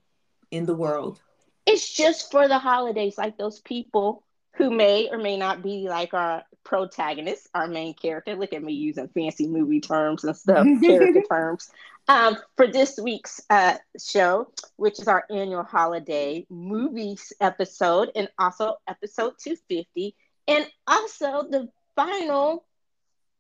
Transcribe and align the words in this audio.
in 0.51 0.66
the 0.66 0.74
world. 0.74 1.19
It's 1.65 1.91
just 1.91 2.30
for 2.30 2.48
the 2.48 2.59
holidays, 2.59 3.16
like 3.16 3.38
those 3.38 3.60
people 3.60 4.24
who 4.57 4.71
may 4.71 5.09
or 5.10 5.16
may 5.16 5.38
not 5.38 5.62
be 5.62 5.88
like 5.88 6.12
our 6.12 6.43
protagonist, 6.66 7.48
our 7.54 7.68
main 7.68 7.95
character. 7.95 8.34
Look 8.34 8.52
at 8.52 8.62
me 8.62 8.72
using 8.74 9.09
fancy 9.09 9.46
movie 9.46 9.80
terms 9.80 10.24
and 10.24 10.36
stuff, 10.36 10.66
character 10.82 11.22
terms. 11.30 11.70
Um, 12.09 12.36
for 12.56 12.66
this 12.66 12.98
week's 13.02 13.40
uh, 13.50 13.78
show, 13.98 14.52
which 14.76 15.00
is 15.00 15.09
our 15.09 15.24
annual 15.30 15.62
holiday 15.62 16.46
movies 16.50 17.32
episode, 17.40 18.10
and 18.14 18.28
also 18.38 18.76
episode 18.88 19.34
250, 19.38 20.14
and 20.48 20.66
also 20.87 21.48
the 21.48 21.68
final 21.94 22.64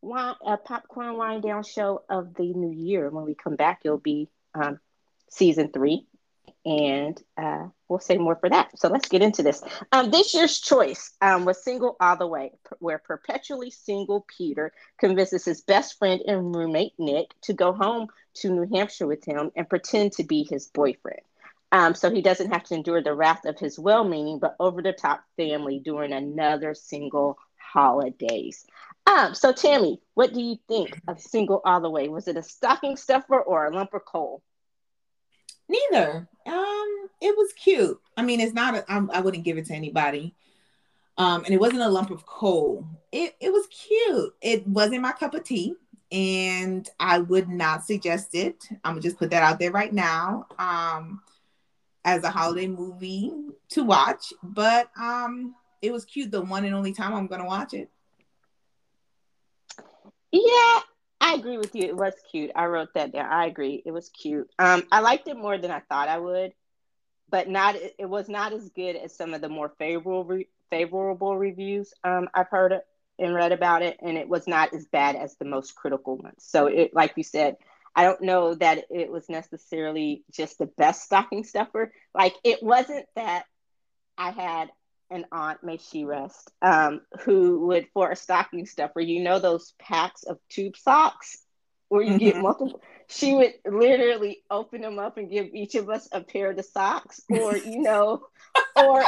wine, 0.00 0.36
uh, 0.44 0.56
popcorn 0.56 1.16
wine 1.16 1.40
down 1.40 1.62
show 1.64 2.02
of 2.08 2.34
the 2.34 2.52
new 2.54 2.72
year. 2.72 3.10
When 3.10 3.24
we 3.24 3.34
come 3.34 3.56
back, 3.56 3.80
it'll 3.84 3.98
be 3.98 4.28
um, 4.54 4.78
season 5.30 5.70
three, 5.72 6.06
and 6.66 7.22
uh, 7.38 7.68
we'll 7.88 8.00
say 8.00 8.18
more 8.18 8.34
for 8.34 8.50
that. 8.50 8.76
So 8.76 8.88
let's 8.88 9.08
get 9.08 9.22
into 9.22 9.44
this. 9.44 9.62
Um, 9.92 10.10
this 10.10 10.34
year's 10.34 10.58
choice 10.58 11.12
um, 11.22 11.44
was 11.44 11.62
Single 11.62 11.96
All 12.00 12.16
the 12.16 12.26
Way, 12.26 12.52
where 12.80 12.98
perpetually 12.98 13.70
single 13.70 14.26
Peter 14.36 14.72
convinces 14.98 15.44
his 15.44 15.62
best 15.62 15.96
friend 15.96 16.20
and 16.26 16.54
roommate 16.54 16.94
Nick 16.98 17.30
to 17.42 17.52
go 17.52 17.72
home 17.72 18.08
to 18.34 18.50
New 18.50 18.68
Hampshire 18.76 19.06
with 19.06 19.24
him 19.24 19.52
and 19.54 19.70
pretend 19.70 20.12
to 20.12 20.24
be 20.24 20.42
his 20.42 20.66
boyfriend. 20.66 21.20
Um, 21.70 21.94
so 21.94 22.10
he 22.10 22.20
doesn't 22.20 22.52
have 22.52 22.64
to 22.64 22.74
endure 22.74 23.02
the 23.02 23.14
wrath 23.14 23.44
of 23.44 23.58
his 23.58 23.78
well 23.78 24.04
meaning 24.04 24.38
but 24.38 24.56
over 24.60 24.82
the 24.82 24.92
top 24.92 25.24
family 25.36 25.78
during 25.78 26.12
another 26.12 26.74
single 26.74 27.38
holidays. 27.56 28.66
Um, 29.06 29.34
so, 29.34 29.52
Tammy, 29.52 30.00
what 30.14 30.32
do 30.32 30.40
you 30.40 30.56
think 30.66 31.00
of 31.06 31.20
Single 31.20 31.60
All 31.64 31.80
the 31.80 31.90
Way? 31.90 32.08
Was 32.08 32.26
it 32.26 32.36
a 32.36 32.42
stocking 32.42 32.96
stuffer 32.96 33.40
or 33.40 33.66
a 33.66 33.74
lump 33.74 33.94
of 33.94 34.04
coal? 34.04 34.42
Neither. 35.68 36.28
Um, 36.46 37.08
it 37.20 37.36
was 37.36 37.52
cute. 37.54 38.00
I 38.16 38.22
mean, 38.22 38.40
it's 38.40 38.54
not. 38.54 38.74
A, 38.74 38.84
I, 38.88 39.20
wouldn't 39.20 39.44
give 39.44 39.58
it 39.58 39.66
to 39.66 39.74
anybody. 39.74 40.34
Um, 41.18 41.44
and 41.44 41.52
it 41.52 41.60
wasn't 41.60 41.82
a 41.82 41.88
lump 41.88 42.10
of 42.10 42.26
coal. 42.26 42.86
It 43.10 43.34
it 43.40 43.52
was 43.52 43.66
cute. 43.68 44.34
It 44.40 44.66
wasn't 44.66 45.02
my 45.02 45.12
cup 45.12 45.34
of 45.34 45.44
tea, 45.44 45.74
and 46.12 46.88
I 47.00 47.18
would 47.18 47.48
not 47.48 47.84
suggest 47.84 48.34
it. 48.34 48.68
I'm 48.84 48.92
gonna 48.92 49.00
just 49.00 49.18
put 49.18 49.30
that 49.30 49.42
out 49.42 49.58
there 49.58 49.72
right 49.72 49.92
now. 49.92 50.46
Um, 50.58 51.22
as 52.04 52.22
a 52.22 52.30
holiday 52.30 52.68
movie 52.68 53.32
to 53.70 53.82
watch, 53.82 54.32
but 54.42 54.90
um, 54.98 55.56
it 55.82 55.90
was 55.90 56.04
cute. 56.04 56.30
The 56.30 56.42
one 56.42 56.64
and 56.64 56.74
only 56.74 56.92
time 56.92 57.14
I'm 57.14 57.26
gonna 57.26 57.46
watch 57.46 57.74
it. 57.74 57.90
Yeah, 60.30 60.80
I 61.26 61.34
agree 61.34 61.58
with 61.58 61.74
you. 61.74 61.84
It 61.84 61.96
was 61.96 62.14
cute. 62.30 62.52
I 62.54 62.66
wrote 62.66 62.94
that 62.94 63.12
down. 63.12 63.26
I 63.30 63.46
agree. 63.46 63.82
It 63.84 63.90
was 63.92 64.10
cute. 64.10 64.48
Um, 64.58 64.84
I 64.92 65.00
liked 65.00 65.28
it 65.28 65.36
more 65.36 65.58
than 65.58 65.72
I 65.72 65.80
thought 65.80 66.08
I 66.08 66.18
would, 66.18 66.52
but 67.28 67.48
not. 67.48 67.76
It 67.76 68.08
was 68.08 68.28
not 68.28 68.52
as 68.52 68.70
good 68.70 68.96
as 68.96 69.16
some 69.16 69.34
of 69.34 69.40
the 69.40 69.48
more 69.48 69.72
favorable 69.78 70.24
re- 70.24 70.48
favorable 70.70 71.36
reviews 71.36 71.92
um, 72.04 72.28
I've 72.34 72.48
heard 72.50 72.74
and 73.18 73.34
read 73.34 73.52
about 73.52 73.82
it, 73.82 73.98
and 74.02 74.16
it 74.16 74.28
was 74.28 74.46
not 74.46 74.72
as 74.74 74.86
bad 74.86 75.16
as 75.16 75.36
the 75.36 75.44
most 75.44 75.74
critical 75.74 76.16
ones. 76.16 76.44
So 76.44 76.66
it, 76.66 76.94
like 76.94 77.14
you 77.16 77.24
said, 77.24 77.56
I 77.96 78.04
don't 78.04 78.22
know 78.22 78.54
that 78.54 78.84
it 78.90 79.10
was 79.10 79.28
necessarily 79.28 80.24
just 80.32 80.58
the 80.58 80.66
best 80.66 81.02
stocking 81.04 81.44
stuffer. 81.44 81.92
Like 82.14 82.34
it 82.44 82.62
wasn't 82.62 83.06
that 83.16 83.44
I 84.18 84.30
had 84.30 84.70
an 85.10 85.26
aunt, 85.32 85.62
may 85.62 85.78
she 85.78 86.04
rest, 86.04 86.50
um, 86.62 87.00
who 87.20 87.66
would 87.66 87.86
for 87.94 88.10
a 88.10 88.16
stocking 88.16 88.66
stuffer, 88.66 89.00
you 89.00 89.22
know 89.22 89.38
those 89.38 89.74
packs 89.78 90.22
of 90.24 90.38
tube 90.48 90.76
socks 90.76 91.38
where 91.88 92.02
you 92.02 92.10
mm-hmm. 92.10 92.18
get 92.18 92.36
multiple. 92.36 92.80
She 93.08 93.34
would 93.34 93.54
literally 93.64 94.42
open 94.50 94.80
them 94.80 94.98
up 94.98 95.16
and 95.16 95.30
give 95.30 95.54
each 95.54 95.76
of 95.76 95.88
us 95.88 96.08
a 96.10 96.20
pair 96.20 96.50
of 96.50 96.56
the 96.56 96.62
socks, 96.62 97.20
or 97.28 97.56
you 97.56 97.82
know, 97.82 98.26
or 98.76 99.04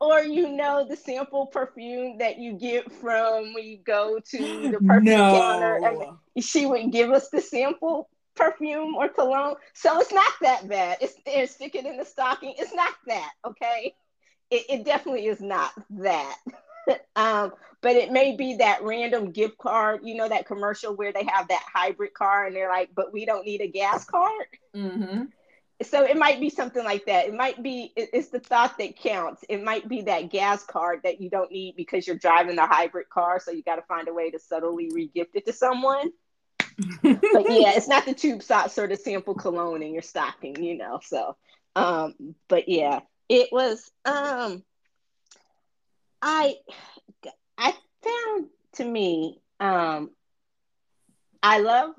or 0.00 0.20
you 0.22 0.48
know 0.48 0.86
the 0.88 0.96
sample 0.96 1.46
perfume 1.46 2.18
that 2.18 2.38
you 2.38 2.54
get 2.54 2.90
from 2.90 3.54
when 3.54 3.64
you 3.64 3.78
go 3.78 4.18
to 4.18 4.38
the 4.70 4.78
perfume 4.78 5.04
no. 5.04 5.40
counter. 5.40 6.16
she 6.40 6.66
would 6.66 6.90
give 6.90 7.10
us 7.10 7.28
the 7.28 7.40
sample 7.40 8.08
perfume 8.34 8.96
or 8.96 9.08
cologne. 9.08 9.56
So 9.74 10.00
it's 10.00 10.12
not 10.12 10.32
that 10.40 10.68
bad. 10.68 10.98
It's, 11.00 11.14
it's 11.26 11.54
stick 11.54 11.74
it 11.74 11.84
in 11.84 11.96
the 11.96 12.04
stocking. 12.04 12.54
It's 12.58 12.74
not 12.74 12.94
that, 13.06 13.30
okay? 13.46 13.94
It, 14.50 14.66
it 14.68 14.84
definitely 14.84 15.26
is 15.26 15.40
not 15.40 15.72
that. 15.90 16.36
um, 17.16 17.52
but 17.82 17.96
it 17.96 18.12
may 18.12 18.36
be 18.36 18.56
that 18.56 18.82
random 18.82 19.30
gift 19.30 19.58
card, 19.58 20.00
you 20.04 20.14
know, 20.14 20.28
that 20.28 20.46
commercial 20.46 20.94
where 20.94 21.12
they 21.12 21.24
have 21.24 21.48
that 21.48 21.64
hybrid 21.72 22.12
car 22.14 22.46
and 22.46 22.54
they're 22.54 22.68
like, 22.68 22.90
but 22.94 23.12
we 23.12 23.24
don't 23.24 23.46
need 23.46 23.60
a 23.60 23.68
gas 23.68 24.04
card. 24.04 24.46
Mm-hmm 24.74 25.24
so 25.82 26.04
it 26.04 26.16
might 26.16 26.40
be 26.40 26.50
something 26.50 26.84
like 26.84 27.06
that. 27.06 27.26
It 27.26 27.34
might 27.34 27.62
be 27.62 27.92
it's 27.96 28.28
the 28.28 28.40
thought 28.40 28.76
that 28.78 28.96
counts. 28.96 29.44
It 29.48 29.62
might 29.62 29.88
be 29.88 30.02
that 30.02 30.30
gas 30.30 30.62
card 30.64 31.00
that 31.04 31.20
you 31.20 31.30
don't 31.30 31.50
need 31.50 31.74
because 31.76 32.06
you're 32.06 32.16
driving 32.16 32.58
a 32.58 32.66
hybrid 32.66 33.08
car, 33.08 33.40
so 33.40 33.50
you 33.50 33.62
got 33.62 33.76
to 33.76 33.82
find 33.82 34.08
a 34.08 34.12
way 34.12 34.30
to 34.30 34.38
subtly 34.38 34.90
regift 34.90 35.34
it 35.34 35.46
to 35.46 35.52
someone. 35.52 36.12
but 37.02 37.22
yeah, 37.22 37.72
it's 37.74 37.88
not 37.88 38.04
the 38.04 38.14
tube 38.14 38.42
socks 38.42 38.78
or 38.78 38.86
the 38.86 38.96
sample 38.96 39.34
cologne 39.34 39.82
in 39.82 39.92
your 39.92 40.02
stocking, 40.02 40.62
you 40.62 40.76
know. 40.76 41.00
So, 41.02 41.36
um, 41.76 42.14
but 42.48 42.68
yeah, 42.68 43.00
it 43.30 43.48
was. 43.52 43.90
Um, 44.04 44.62
I 46.20 46.56
I 47.56 47.72
found 48.02 48.46
to 48.74 48.84
me, 48.84 49.40
um, 49.58 50.10
I 51.42 51.60
love 51.60 51.94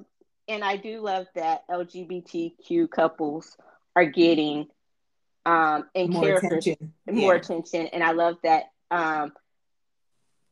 and 0.48 0.64
I 0.64 0.76
do 0.76 1.02
love 1.02 1.28
that 1.36 1.68
LGBTQ 1.70 2.90
couples 2.92 3.58
are 3.96 4.06
getting 4.06 4.68
um 5.46 5.86
and 5.96 6.10
more 6.10 6.36
attention. 6.36 6.94
more 7.10 7.34
yeah. 7.34 7.40
attention 7.40 7.88
and 7.88 8.04
i 8.04 8.12
love 8.12 8.36
that 8.44 8.66
um 8.92 9.34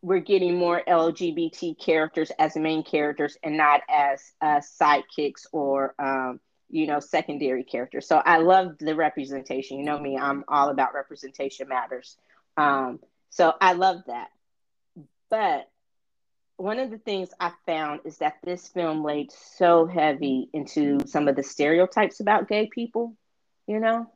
we're 0.01 0.19
getting 0.19 0.57
more 0.57 0.81
lgbt 0.87 1.79
characters 1.79 2.31
as 2.39 2.55
main 2.55 2.83
characters 2.83 3.37
and 3.43 3.55
not 3.55 3.81
as 3.87 4.31
uh, 4.41 4.59
sidekicks 4.59 5.45
or 5.51 5.93
um 5.99 6.39
you 6.69 6.87
know 6.87 6.99
secondary 6.99 7.63
characters 7.63 8.07
so 8.07 8.17
i 8.17 8.37
love 8.37 8.77
the 8.79 8.95
representation. 8.95 9.79
You 9.79 9.85
know 9.85 9.99
me 9.99 10.17
i'm 10.17 10.43
all 10.47 10.69
about 10.69 10.93
representation 10.93 11.67
matters. 11.67 12.17
Um 12.57 12.99
so 13.29 13.53
i 13.59 13.73
love 13.73 14.03
that. 14.07 14.29
But 15.29 15.69
one 16.57 16.79
of 16.79 16.91
the 16.91 16.97
things 16.97 17.29
I 17.39 17.51
found 17.65 18.01
is 18.03 18.17
that 18.17 18.37
this 18.43 18.67
film 18.67 19.03
laid 19.03 19.31
so 19.31 19.85
heavy 19.85 20.49
into 20.51 20.99
some 21.07 21.27
of 21.29 21.35
the 21.35 21.43
stereotypes 21.43 22.19
about 22.19 22.47
gay 22.47 22.67
people 22.67 23.15
you 23.67 23.79
know? 23.79 24.11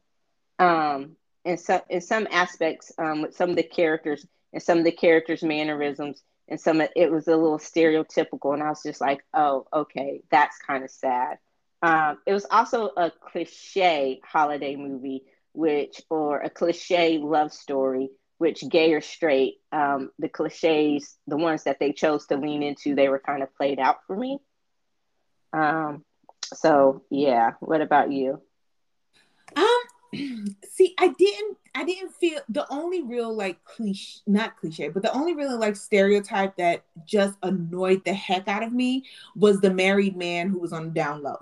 Um 0.60 1.16
in 1.46 1.58
some 1.58 1.82
in 1.90 2.02
some 2.02 2.28
aspects 2.32 2.92
um 2.98 3.22
with 3.22 3.36
some 3.36 3.50
of 3.50 3.56
the 3.56 3.64
characters 3.64 4.26
and 4.54 4.62
some 4.62 4.78
of 4.78 4.86
the 4.86 4.92
characters 4.92 5.44
mannerisms 5.44 6.24
and 6.48 6.60
some 6.60 6.82
it 6.82 7.12
was 7.12 7.28
a 7.28 7.36
little 7.36 7.60
stereotypical 7.60 8.54
and 8.54 8.64
i 8.64 8.70
was 8.70 8.84
just 8.84 9.02
like 9.02 9.24
oh 9.34 9.66
okay 9.74 10.22
that's 10.32 10.58
kind 10.60 10.84
of 10.84 10.92
sad 10.92 11.38
um 11.84 12.18
it 12.26 12.34
was 12.34 12.46
also 12.50 12.90
a 12.98 13.12
cliche 13.12 14.20
holiday 14.24 14.76
movie 14.76 15.24
which 15.52 16.02
or 16.10 16.40
a 16.42 16.50
cliche 16.50 17.20
love 17.20 17.54
story 17.54 18.10
which 18.40 18.68
gay 18.68 18.94
or 18.94 19.02
straight 19.02 19.56
um 19.72 20.10
the 20.18 20.30
cliches 20.30 21.18
the 21.28 21.38
ones 21.38 21.66
that 21.66 21.80
they 21.80 21.92
chose 21.92 22.26
to 22.26 22.38
lean 22.38 22.64
into 22.64 22.96
they 22.96 23.10
were 23.10 23.20
kind 23.20 23.44
of 23.44 23.56
played 23.56 23.80
out 23.80 23.98
for 24.08 24.16
me 24.16 24.40
um 25.52 26.04
so 26.44 27.04
yeah 27.12 27.52
what 27.60 27.82
about 27.82 28.12
you 28.12 28.42
um, 29.56 29.84
see, 30.70 30.96
I 30.98 31.10
didn't, 31.10 31.58
I 31.76 31.84
didn't 31.84 32.14
feel 32.16 32.40
the 32.50 32.66
only 32.72 33.04
real 33.04 33.36
like 33.36 33.64
cliche, 33.66 34.22
not 34.26 34.58
cliche, 34.58 34.90
but 34.90 35.04
the 35.04 35.14
only 35.14 35.36
really 35.36 35.58
like 35.58 35.76
stereotype 35.76 36.56
that 36.58 36.84
just 37.06 37.38
annoyed 37.44 38.04
the 38.06 38.14
heck 38.14 38.48
out 38.48 38.64
of 38.64 38.74
me 38.74 39.04
was 39.36 39.60
the 39.60 39.74
married 39.74 40.16
man 40.16 40.50
who 40.50 40.60
was 40.60 40.74
on 40.74 40.94
down 40.94 41.24
low. 41.24 41.38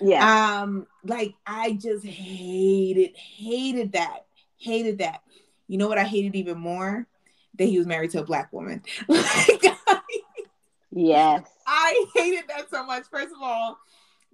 Yeah. 0.00 0.62
Um, 0.62 0.86
like 1.04 1.34
I 1.46 1.72
just 1.72 2.04
hated, 2.04 3.16
hated 3.16 3.92
that, 3.92 4.26
hated 4.58 4.98
that. 4.98 5.22
You 5.68 5.78
know 5.78 5.88
what 5.88 5.98
I 5.98 6.04
hated 6.04 6.34
even 6.34 6.58
more? 6.58 7.06
That 7.58 7.66
he 7.66 7.78
was 7.78 7.86
married 7.86 8.10
to 8.12 8.20
a 8.20 8.24
black 8.24 8.52
woman. 8.52 8.82
like, 9.08 9.64
yes. 10.90 11.46
I 11.66 12.06
hated 12.14 12.44
that 12.48 12.70
so 12.70 12.84
much. 12.84 13.04
First 13.10 13.34
of 13.34 13.42
all, 13.42 13.78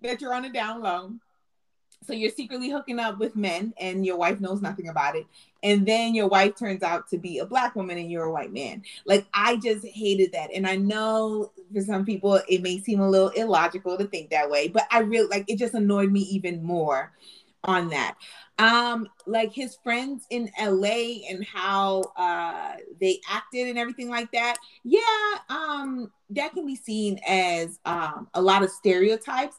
that 0.03 0.21
you're 0.21 0.35
on 0.35 0.45
a 0.45 0.53
down 0.53 0.83
low. 0.83 1.13
So 2.07 2.13
you're 2.13 2.31
secretly 2.31 2.71
hooking 2.71 2.99
up 2.99 3.19
with 3.19 3.37
men 3.37 3.75
and 3.79 4.05
your 4.05 4.17
wife 4.17 4.41
knows 4.41 4.63
nothing 4.63 4.89
about 4.89 5.17
it. 5.17 5.27
And 5.63 5.87
then 5.87 6.15
your 6.15 6.29
wife 6.29 6.57
turns 6.57 6.83
out 6.83 7.09
to 7.11 7.19
be 7.19 7.39
a 7.39 7.47
black 7.47 7.75
woman 7.75 7.99
and 7.99 8.11
you're 8.11 8.25
a 8.25 8.33
white 8.33 8.53
man. 8.53 8.83
Like 9.05 9.27
I 9.35 9.57
just 9.57 9.85
hated 9.85 10.33
that. 10.33 10.51
And 10.55 10.67
I 10.67 10.77
know 10.77 11.53
for 11.73 11.81
some 11.81 12.05
people 12.05 12.41
it 12.49 12.63
may 12.63 12.79
seem 12.79 13.01
a 13.01 13.09
little 13.09 13.31
illogical 13.31 13.99
to 13.99 14.05
think 14.05 14.31
that 14.31 14.49
way, 14.51 14.69
but 14.69 14.85
I 14.91 15.01
really 15.01 15.29
like 15.29 15.45
it 15.49 15.59
just 15.59 15.75
annoyed 15.75 16.13
me 16.13 16.21
even 16.21 16.63
more 16.63 17.13
on 17.65 17.89
that. 17.89 18.15
Um, 18.59 19.09
like 19.27 19.53
his 19.53 19.77
friends 19.83 20.25
in 20.31 20.51
LA 20.59 21.27
and 21.29 21.45
how 21.45 22.05
uh 22.17 22.77
they 23.01 23.21
acted 23.29 23.69
and 23.69 23.79
everything 23.79 24.09
like 24.09 24.31
that. 24.33 24.57
Yeah, 24.83 25.01
um, 25.51 26.11
that 26.31 26.55
can 26.55 26.65
be 26.65 26.77
seen 26.77 27.19
as 27.27 27.79
um 27.85 28.29
a 28.33 28.41
lot 28.41 28.63
of 28.63 28.71
stereotypes, 28.71 29.57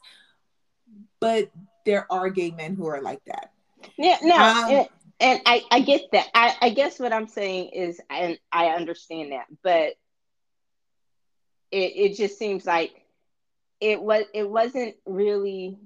but 1.19 1.51
there 1.87 2.05
are 2.11 2.29
gay 2.29 2.51
men 2.51 2.75
who 2.75 2.85
are 2.85 3.01
like 3.01 3.23
that. 3.25 3.51
Yeah, 3.97 4.17
no, 4.21 4.35
um, 4.35 4.69
and, 4.69 4.87
and 5.19 5.41
I, 5.45 5.63
I 5.71 5.79
get 5.79 6.01
that. 6.11 6.27
I, 6.35 6.55
I 6.61 6.69
guess 6.71 6.99
what 6.99 7.13
I'm 7.13 7.27
saying 7.27 7.69
is, 7.69 7.99
and 8.09 8.37
I 8.51 8.67
understand 8.67 9.31
that, 9.31 9.45
but 9.63 9.93
it, 11.71 11.93
it 11.95 12.17
just 12.17 12.37
seems 12.37 12.65
like 12.65 12.91
it 13.79 14.01
was 14.01 14.25
it 14.33 14.49
wasn't 14.49 14.95
really 15.05 15.77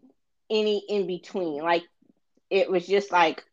any 0.50 0.84
in 0.90 1.08
between. 1.08 1.62
Like 1.62 1.84
it 2.50 2.70
was 2.70 2.88
just 2.88 3.12
like 3.12 3.46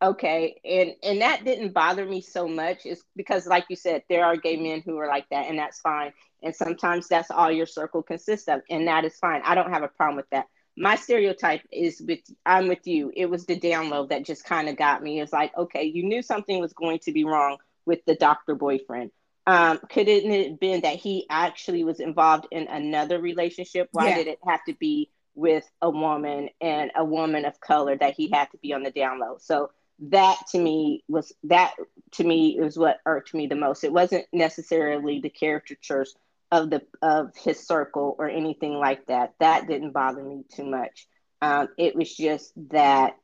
okay 0.00 0.60
and 0.64 0.92
and 1.02 1.20
that 1.22 1.44
didn't 1.44 1.72
bother 1.72 2.06
me 2.06 2.20
so 2.20 2.46
much 2.46 2.86
is 2.86 3.02
because 3.16 3.46
like 3.46 3.64
you 3.68 3.74
said 3.74 4.02
there 4.08 4.24
are 4.24 4.36
gay 4.36 4.56
men 4.56 4.80
who 4.84 4.96
are 4.96 5.08
like 5.08 5.26
that 5.30 5.46
and 5.48 5.58
that's 5.58 5.80
fine 5.80 6.12
and 6.42 6.54
sometimes 6.54 7.08
that's 7.08 7.32
all 7.32 7.50
your 7.50 7.66
circle 7.66 8.00
consists 8.00 8.46
of 8.46 8.60
and 8.70 8.86
that 8.86 9.04
is 9.04 9.16
fine 9.16 9.42
i 9.44 9.56
don't 9.56 9.72
have 9.72 9.82
a 9.82 9.88
problem 9.88 10.14
with 10.16 10.30
that 10.30 10.46
my 10.78 10.96
stereotype 10.96 11.62
is 11.72 12.00
with 12.00 12.20
I'm 12.46 12.68
with 12.68 12.86
you. 12.86 13.12
It 13.14 13.26
was 13.26 13.46
the 13.46 13.58
download 13.58 14.10
that 14.10 14.24
just 14.24 14.44
kind 14.44 14.68
of 14.68 14.76
got 14.76 15.02
me. 15.02 15.20
It's 15.20 15.32
like, 15.32 15.56
okay, 15.56 15.84
you 15.84 16.04
knew 16.04 16.22
something 16.22 16.60
was 16.60 16.72
going 16.72 17.00
to 17.00 17.12
be 17.12 17.24
wrong 17.24 17.58
with 17.84 18.04
the 18.04 18.14
doctor 18.14 18.54
boyfriend. 18.54 19.10
Um, 19.46 19.80
could 19.90 20.08
it 20.08 20.24
have 20.24 20.60
been 20.60 20.82
that 20.82 20.96
he 20.96 21.26
actually 21.30 21.82
was 21.82 22.00
involved 22.00 22.46
in 22.50 22.68
another 22.68 23.18
relationship? 23.18 23.88
Why 23.92 24.08
yeah. 24.08 24.14
did 24.16 24.26
it 24.28 24.38
have 24.46 24.64
to 24.66 24.74
be 24.74 25.10
with 25.34 25.64
a 25.80 25.90
woman 25.90 26.50
and 26.60 26.90
a 26.94 27.04
woman 27.04 27.44
of 27.44 27.58
color 27.60 27.96
that 27.96 28.14
he 28.14 28.30
had 28.30 28.50
to 28.50 28.58
be 28.58 28.74
on 28.74 28.82
the 28.82 28.92
download? 28.92 29.40
So 29.40 29.70
that 30.00 30.36
to 30.52 30.58
me 30.58 31.02
was 31.08 31.32
that 31.44 31.74
to 32.12 32.24
me 32.24 32.58
is 32.58 32.78
what 32.78 33.00
irked 33.06 33.34
me 33.34 33.46
the 33.46 33.56
most. 33.56 33.84
It 33.84 33.92
wasn't 33.92 34.26
necessarily 34.32 35.20
the 35.20 35.30
caricatures 35.30 36.14
of 36.50 36.70
the 36.70 36.82
of 37.02 37.36
his 37.36 37.66
circle 37.66 38.16
or 38.18 38.28
anything 38.28 38.74
like 38.74 39.06
that. 39.06 39.34
That 39.40 39.66
didn't 39.66 39.92
bother 39.92 40.22
me 40.22 40.44
too 40.54 40.64
much. 40.64 41.06
Um, 41.40 41.68
it 41.76 41.94
was 41.94 42.14
just 42.14 42.52
that 42.70 43.16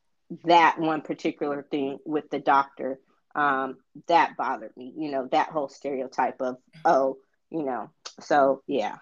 that 0.45 0.79
one 0.79 1.01
particular 1.01 1.67
thing 1.71 1.99
with 2.05 2.31
the 2.31 2.39
doctor 2.39 3.01
um, 3.35 3.79
that 4.09 4.37
bothered 4.37 4.77
me. 4.77 4.93
You 4.97 5.11
know, 5.11 5.29
that 5.33 5.49
whole 5.49 5.69
stereotype 5.69 6.41
of 6.41 6.57
oh, 6.85 7.19
you 7.51 7.65
know. 7.65 7.91
So 8.21 8.63
yeah. 8.67 8.97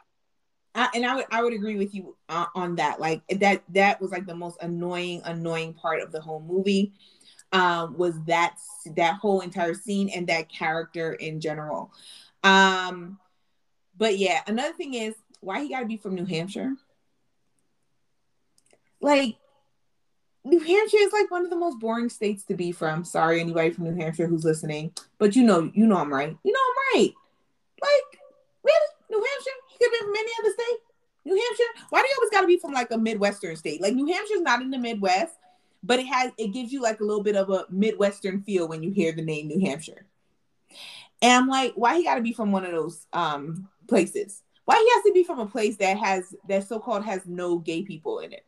I, 0.75 0.89
and 0.95 1.05
I 1.05 1.17
would 1.17 1.27
I 1.31 1.43
would 1.43 1.53
agree 1.53 1.77
with 1.77 1.95
you 1.95 2.17
uh, 2.29 2.47
on 2.55 2.77
that. 2.77 2.99
Like 2.99 3.23
that 3.29 3.63
that 3.71 4.01
was 4.01 4.11
like 4.11 4.27
the 4.27 4.35
most 4.35 4.57
annoying 4.63 5.21
annoying 5.25 5.75
part 5.75 6.01
of 6.01 6.13
the 6.13 6.21
whole 6.21 6.41
movie. 6.41 6.93
Um, 7.53 7.99
was 7.99 8.15
that 8.25 8.55
that 8.97 9.17
whole 9.17 9.41
entire 9.41 9.75
scene 9.75 10.09
and 10.09 10.27
that 10.29 10.51
character 10.51 11.13
in 11.13 11.41
general. 11.41 11.93
Um, 12.43 13.19
but 13.97 14.19
yeah, 14.19 14.41
another 14.47 14.73
thing 14.75 14.95
is 14.95 15.15
why 15.41 15.63
he 15.63 15.69
got 15.69 15.81
to 15.81 15.87
be 15.87 15.97
from 15.97 16.15
New 16.15 16.25
Hampshire. 16.25 16.75
Like, 19.01 19.37
New 20.45 20.61
Hampshire 20.61 20.99
is 20.99 21.13
like 21.13 21.31
one 21.31 21.45
of 21.45 21.51
the 21.51 21.57
most 21.57 21.79
boring 21.79 22.09
states 22.09 22.45
to 22.45 22.55
be 22.55 22.73
from. 22.73 23.05
Sorry, 23.05 23.41
anybody 23.41 23.71
from 23.71 23.85
New 23.85 24.01
Hampshire 24.01 24.27
who's 24.27 24.45
listening, 24.45 24.93
but 25.19 25.37
you 25.37 25.43
know, 25.43 25.71
you 25.75 25.87
know 25.87 25.97
I'm 25.97 26.13
right. 26.13 26.37
You 26.43 26.53
know 26.53 26.59
I'm 26.61 27.01
right. 27.01 27.13
Like, 27.81 28.21
really, 28.65 28.87
New 29.11 29.19
Hampshire? 29.19 29.51
He 29.71 29.79
could 29.79 29.91
be 29.91 29.99
from 29.99 30.17
any 30.17 30.33
other 30.41 30.53
state. 30.53 30.79
New 31.25 31.35
Hampshire? 31.35 31.87
Why 31.91 32.03
do 32.03 32.09
you 32.09 32.15
always 32.19 32.31
got 32.31 32.41
to 32.41 32.47
be 32.47 32.59
from 32.59 32.73
like 32.73 32.91
a 32.91 32.99
Midwestern 32.99 33.57
state? 33.57 33.81
Like 33.81 33.95
New 33.95 34.07
Hampshire's 34.07 34.41
not 34.41 34.63
in 34.63 34.71
the 34.71 34.79
Midwest, 34.79 35.35
but 35.83 36.01
it 36.01 36.07
has 36.07 36.33
it 36.39 36.49
gives 36.49 36.73
you 36.73 36.83
like 36.83 37.01
a 37.01 37.05
little 37.05 37.23
bit 37.23 37.37
of 37.37 37.51
a 37.51 37.67
Midwestern 37.71 38.43
feel 38.43 38.69
when 38.69 38.83
you 38.83 38.91
hear 38.91 39.13
the 39.13 39.23
name 39.23 39.49
New 39.49 39.61
Hampshire. 39.61 40.07
And 41.21 41.33
I'm 41.33 41.49
like, 41.49 41.75
why 41.77 41.97
he 41.97 42.05
got 42.05 42.17
to 42.17 42.23
be 42.23 42.33
from 42.33 42.51
one 42.51 42.65
of 42.65 42.73
those 42.73 43.07
um 43.13 43.69
places. 43.93 44.43
Why 44.65 44.77
he 44.77 44.95
has 44.95 45.03
to 45.05 45.13
be 45.13 45.25
from 45.25 45.41
a 45.41 45.47
place 45.47 45.77
that 45.77 45.99
has 45.99 46.35
that 46.49 46.67
so 46.67 46.79
called 46.79 47.05
has 47.05 47.27
no 47.27 47.59
gay 47.59 47.83
people 47.83 48.21
in 48.21 48.33
it? 48.33 48.47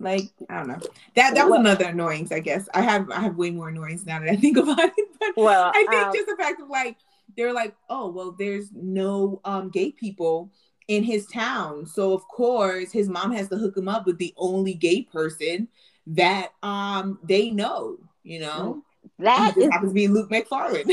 Like 0.00 0.30
I 0.48 0.58
don't 0.58 0.68
know. 0.68 0.80
That 1.14 1.34
that 1.34 1.44
was 1.44 1.50
well, 1.50 1.60
another 1.60 1.84
annoyance. 1.84 2.32
I 2.32 2.40
guess 2.40 2.68
I 2.72 2.80
have 2.80 3.10
I 3.10 3.20
have 3.20 3.36
way 3.36 3.50
more 3.50 3.68
annoyance 3.68 4.06
now 4.06 4.18
that 4.18 4.30
I 4.30 4.36
think 4.36 4.56
about 4.64 4.78
it. 4.96 5.08
But 5.20 5.36
well, 5.36 5.70
I 5.74 5.86
think 5.90 6.06
um, 6.06 6.14
just 6.14 6.26
the 6.26 6.36
fact 6.36 6.60
of 6.60 6.68
like 6.68 6.96
they're 7.36 7.52
like, 7.52 7.76
oh 7.90 8.10
well, 8.10 8.32
there's 8.32 8.70
no 8.72 9.40
um 9.44 9.68
gay 9.68 9.92
people 9.92 10.50
in 10.88 11.04
his 11.04 11.26
town, 11.26 11.86
so 11.86 12.14
of 12.14 12.26
course 12.26 12.90
his 12.90 13.08
mom 13.08 13.30
has 13.32 13.48
to 13.50 13.56
hook 13.56 13.76
him 13.76 13.88
up 13.88 14.06
with 14.06 14.18
the 14.18 14.32
only 14.36 14.74
gay 14.74 15.02
person 15.02 15.68
that 16.06 16.52
um 16.62 17.18
they 17.22 17.50
know. 17.50 17.98
You 18.22 18.40
know, 18.40 18.82
that 19.20 19.56
is, 19.56 19.68
happens 19.70 19.90
to 19.90 19.94
be 19.94 20.08
Luke 20.08 20.30
Macfarlane. 20.30 20.86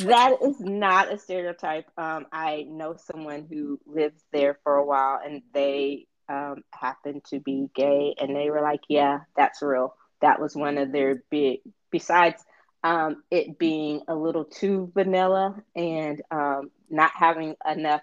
that 0.00 0.36
is 0.42 0.60
not 0.60 1.12
a 1.12 1.18
stereotype. 1.18 1.86
Um, 1.96 2.26
I 2.32 2.66
know 2.68 2.96
someone 2.96 3.46
who 3.50 3.80
lived 3.86 4.20
there 4.32 4.58
for 4.62 4.76
a 4.76 4.84
while, 4.84 5.20
and 5.24 5.42
they 5.52 6.06
um, 6.28 6.62
happened 6.72 7.24
to 7.30 7.40
be 7.40 7.68
gay, 7.74 8.14
and 8.20 8.34
they 8.34 8.50
were 8.50 8.62
like, 8.62 8.82
"Yeah, 8.88 9.20
that's 9.36 9.62
real." 9.62 9.94
That 10.20 10.40
was 10.40 10.56
one 10.56 10.78
of 10.78 10.92
their 10.92 11.22
big. 11.30 11.60
Besides 11.90 12.42
um, 12.86 13.22
it 13.30 13.58
being 13.58 14.02
a 14.06 14.14
little 14.14 14.44
too 14.44 14.92
vanilla 14.94 15.56
and 15.74 16.22
um, 16.30 16.70
not 16.88 17.10
having 17.14 17.56
enough 17.68 18.02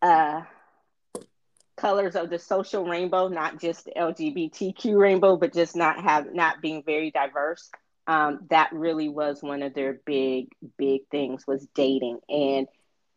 uh, 0.00 0.42
colors 1.78 2.16
of 2.16 2.30
the 2.30 2.38
social 2.38 2.84
rainbow, 2.84 3.28
not 3.28 3.60
just 3.60 3.88
LGBTQ 3.96 4.98
rainbow, 4.98 5.36
but 5.36 5.54
just 5.54 5.76
not 5.76 6.00
have 6.00 6.34
not 6.34 6.60
being 6.60 6.82
very 6.84 7.10
diverse. 7.10 7.70
Um, 8.06 8.40
that 8.50 8.72
really 8.72 9.08
was 9.08 9.42
one 9.42 9.62
of 9.62 9.74
their 9.74 10.00
big, 10.06 10.48
big 10.78 11.02
things 11.10 11.46
was 11.46 11.66
dating 11.74 12.20
and 12.28 12.66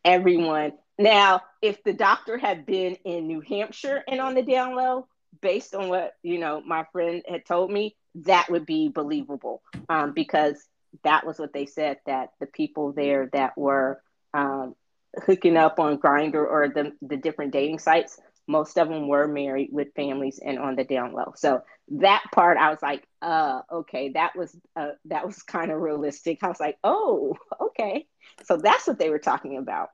everyone. 0.04 0.72
Now, 0.98 1.40
if 1.62 1.82
the 1.82 1.94
doctor 1.94 2.36
had 2.36 2.66
been 2.66 2.96
in 3.04 3.26
New 3.26 3.40
Hampshire 3.40 4.04
and 4.06 4.20
on 4.20 4.34
the 4.34 4.42
down 4.42 4.76
low, 4.76 5.08
based 5.40 5.74
on 5.74 5.88
what 5.88 6.12
you 6.22 6.38
know 6.38 6.60
my 6.60 6.84
friend 6.92 7.22
had 7.28 7.46
told 7.46 7.70
me, 7.70 7.96
that 8.16 8.50
would 8.50 8.66
be 8.66 8.88
believable 8.88 9.62
um, 9.88 10.12
because 10.12 10.62
that 11.04 11.26
was 11.26 11.38
what 11.38 11.54
they 11.54 11.66
said 11.66 11.98
that 12.06 12.30
the 12.38 12.46
people 12.46 12.92
there 12.92 13.30
that 13.32 13.56
were 13.56 14.02
um, 14.34 14.74
hooking 15.24 15.56
up 15.56 15.78
on 15.80 15.98
Grindr 15.98 16.34
or 16.46 16.68
the 16.68 16.92
the 17.00 17.16
different 17.16 17.52
dating 17.52 17.78
sites 17.78 18.18
most 18.52 18.78
of 18.78 18.88
them 18.88 19.08
were 19.08 19.26
married 19.26 19.70
with 19.72 19.94
families 19.96 20.38
and 20.44 20.58
on 20.58 20.76
the 20.76 20.84
down 20.84 21.12
low. 21.12 21.32
So 21.36 21.62
that 21.88 22.22
part, 22.32 22.58
I 22.58 22.68
was 22.70 22.82
like, 22.82 23.02
uh, 23.22 23.62
okay, 23.72 24.10
that 24.10 24.36
was 24.36 24.54
uh, 24.76 24.90
that 25.06 25.26
was 25.26 25.42
kind 25.56 25.72
of 25.72 25.80
realistic. 25.80 26.38
I 26.42 26.48
was 26.48 26.60
like, 26.60 26.76
oh, 26.84 27.36
okay. 27.60 28.06
So 28.44 28.58
that's 28.58 28.86
what 28.86 28.98
they 28.98 29.10
were 29.10 29.18
talking 29.18 29.56
about. 29.56 29.88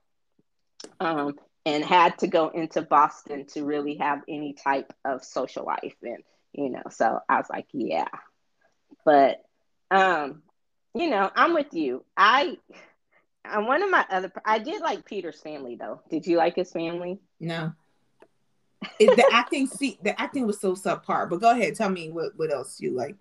Um, 1.00 1.36
and 1.64 1.84
had 1.84 2.18
to 2.18 2.26
go 2.26 2.48
into 2.48 2.82
Boston 2.82 3.46
to 3.52 3.64
really 3.64 3.96
have 3.96 4.22
any 4.28 4.54
type 4.54 4.92
of 5.04 5.24
social 5.24 5.64
life, 5.64 5.94
and 6.02 6.22
you 6.52 6.70
know, 6.70 6.82
so 6.90 7.20
I 7.28 7.36
was 7.36 7.50
like, 7.50 7.66
yeah. 7.72 8.08
But 9.04 9.42
um, 9.90 10.42
you 10.94 11.10
know, 11.10 11.30
I'm 11.34 11.54
with 11.54 11.72
you. 11.72 12.04
I. 12.16 12.58
I'm 13.44 13.66
one 13.66 13.82
of 13.82 13.90
my 13.90 14.04
other. 14.10 14.30
I 14.44 14.58
did 14.58 14.82
like 14.82 15.06
Peter's 15.06 15.40
family 15.40 15.76
though. 15.76 16.02
Did 16.10 16.26
you 16.26 16.36
like 16.36 16.54
his 16.56 16.70
family? 16.70 17.18
No 17.40 17.72
it, 18.98 19.16
the 19.16 19.28
acting 19.32 19.66
see 19.66 19.98
the 20.02 20.18
acting 20.20 20.46
was 20.46 20.60
so 20.60 20.74
subpar. 20.74 21.28
But 21.28 21.40
go 21.40 21.50
ahead, 21.50 21.74
tell 21.74 21.90
me 21.90 22.10
what 22.10 22.32
what 22.36 22.52
else 22.52 22.80
you 22.80 22.92
like. 22.92 23.16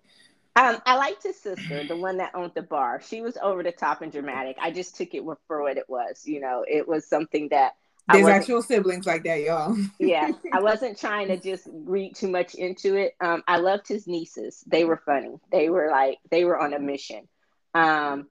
Um, 0.56 0.78
I 0.86 0.96
liked 0.96 1.22
his 1.22 1.38
sister, 1.38 1.86
the 1.86 1.96
one 1.96 2.16
that 2.16 2.32
owned 2.34 2.50
the 2.54 2.62
bar. 2.62 3.00
She 3.00 3.20
was 3.20 3.38
over 3.40 3.62
the 3.62 3.70
top 3.70 4.02
and 4.02 4.10
dramatic. 4.10 4.56
I 4.60 4.72
just 4.72 4.96
took 4.96 5.14
it 5.14 5.22
for 5.46 5.62
what 5.62 5.76
it 5.76 5.88
was. 5.88 6.26
You 6.26 6.40
know, 6.40 6.64
it 6.66 6.86
was 6.88 7.06
something 7.06 7.48
that 7.50 7.74
there's 8.12 8.26
actual 8.26 8.62
siblings 8.62 9.06
like 9.06 9.22
that, 9.24 9.42
y'all. 9.42 9.76
yeah, 9.98 10.30
I 10.52 10.60
wasn't 10.60 10.98
trying 10.98 11.28
to 11.28 11.36
just 11.36 11.68
read 11.70 12.16
too 12.16 12.28
much 12.28 12.54
into 12.54 12.96
it. 12.96 13.14
Um, 13.20 13.42
I 13.46 13.58
loved 13.58 13.86
his 13.86 14.06
nieces. 14.06 14.64
They 14.66 14.84
were 14.84 14.96
funny. 15.04 15.36
They 15.52 15.68
were 15.68 15.90
like 15.90 16.18
they 16.30 16.44
were 16.44 16.58
on 16.58 16.72
a 16.72 16.78
mission. 16.78 17.28
Um, 17.74 18.28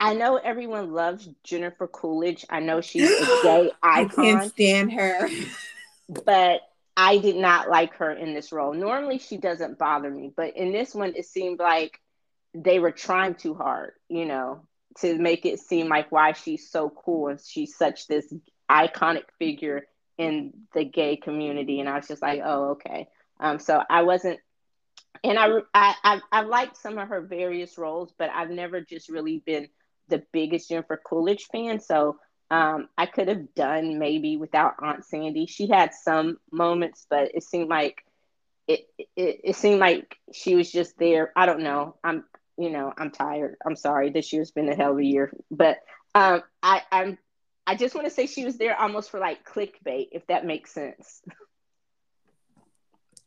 I 0.00 0.14
know 0.14 0.36
everyone 0.36 0.92
loves 0.92 1.28
Jennifer 1.44 1.86
Coolidge. 1.86 2.46
I 2.48 2.60
know 2.60 2.80
she's 2.80 3.10
a 3.10 3.24
gay 3.42 3.70
icon. 3.82 4.24
I 4.24 4.38
can't 4.38 4.50
stand 4.50 4.92
her. 4.94 5.28
But 6.10 6.60
I 6.96 7.18
did 7.18 7.36
not 7.36 7.70
like 7.70 7.94
her 7.94 8.10
in 8.10 8.34
this 8.34 8.52
role. 8.52 8.74
Normally, 8.74 9.18
she 9.18 9.36
doesn't 9.36 9.78
bother 9.78 10.10
me, 10.10 10.32
but 10.36 10.56
in 10.56 10.72
this 10.72 10.94
one, 10.94 11.14
it 11.16 11.26
seemed 11.26 11.60
like 11.60 12.00
they 12.52 12.78
were 12.78 12.90
trying 12.90 13.34
too 13.34 13.54
hard, 13.54 13.92
you 14.08 14.26
know, 14.26 14.62
to 14.98 15.16
make 15.16 15.46
it 15.46 15.60
seem 15.60 15.88
like 15.88 16.10
why 16.10 16.32
she's 16.32 16.68
so 16.68 16.90
cool 16.90 17.28
and 17.28 17.40
she's 17.40 17.76
such 17.76 18.06
this 18.06 18.32
iconic 18.68 19.24
figure 19.38 19.86
in 20.18 20.52
the 20.74 20.84
gay 20.84 21.16
community. 21.16 21.80
And 21.80 21.88
I 21.88 21.96
was 21.96 22.08
just 22.08 22.22
like, 22.22 22.40
oh, 22.44 22.70
okay. 22.72 23.08
Um, 23.38 23.60
so 23.60 23.82
I 23.88 24.02
wasn't, 24.02 24.40
and 25.22 25.38
I, 25.38 25.48
I, 25.72 25.94
I, 26.02 26.20
I 26.32 26.40
liked 26.42 26.76
some 26.76 26.98
of 26.98 27.08
her 27.08 27.20
various 27.20 27.78
roles, 27.78 28.12
but 28.18 28.30
I've 28.30 28.50
never 28.50 28.80
just 28.80 29.08
really 29.08 29.38
been 29.38 29.68
the 30.08 30.22
biggest 30.32 30.68
Jennifer 30.68 31.00
Coolidge 31.02 31.46
fan. 31.52 31.80
So 31.80 32.18
um, 32.50 32.88
I 32.98 33.06
could 33.06 33.28
have 33.28 33.54
done 33.54 33.98
maybe 33.98 34.36
without 34.36 34.74
Aunt 34.80 35.04
Sandy. 35.04 35.46
She 35.46 35.68
had 35.68 35.94
some 35.94 36.38
moments, 36.50 37.06
but 37.08 37.34
it 37.34 37.44
seemed 37.44 37.68
like 37.68 38.04
it, 38.66 38.88
it, 39.16 39.40
it 39.44 39.56
seemed 39.56 39.80
like 39.80 40.16
she 40.32 40.56
was 40.56 40.70
just 40.70 40.98
there. 40.98 41.32
I 41.36 41.46
don't 41.46 41.62
know. 41.62 41.96
I'm 42.02 42.24
you 42.58 42.70
know 42.70 42.92
I'm 42.96 43.10
tired. 43.10 43.56
I'm 43.64 43.76
sorry. 43.76 44.10
This 44.10 44.32
year's 44.32 44.50
been 44.50 44.68
a 44.68 44.74
hell 44.74 44.92
of 44.92 44.98
a 44.98 45.04
year, 45.04 45.32
but 45.50 45.78
um, 46.14 46.42
I 46.62 46.82
I'm 46.90 47.18
I 47.66 47.76
just 47.76 47.94
want 47.94 48.06
to 48.06 48.12
say 48.12 48.26
she 48.26 48.44
was 48.44 48.58
there 48.58 48.78
almost 48.78 49.10
for 49.10 49.20
like 49.20 49.48
clickbait, 49.48 50.08
if 50.12 50.26
that 50.26 50.44
makes 50.44 50.72
sense. 50.72 51.22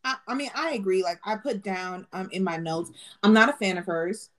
I, 0.03 0.15
I 0.27 0.33
mean, 0.33 0.51
I 0.53 0.73
agree. 0.73 1.01
Like 1.01 1.21
I 1.23 1.37
put 1.37 1.63
down 1.63 2.07
um 2.11 2.27
in 2.33 2.43
my 2.43 2.57
notes, 2.57 2.91
I'm 3.23 3.33
not 3.33 3.47
a 3.47 3.53
fan 3.53 3.77
of 3.77 3.85
hers. 3.85 4.29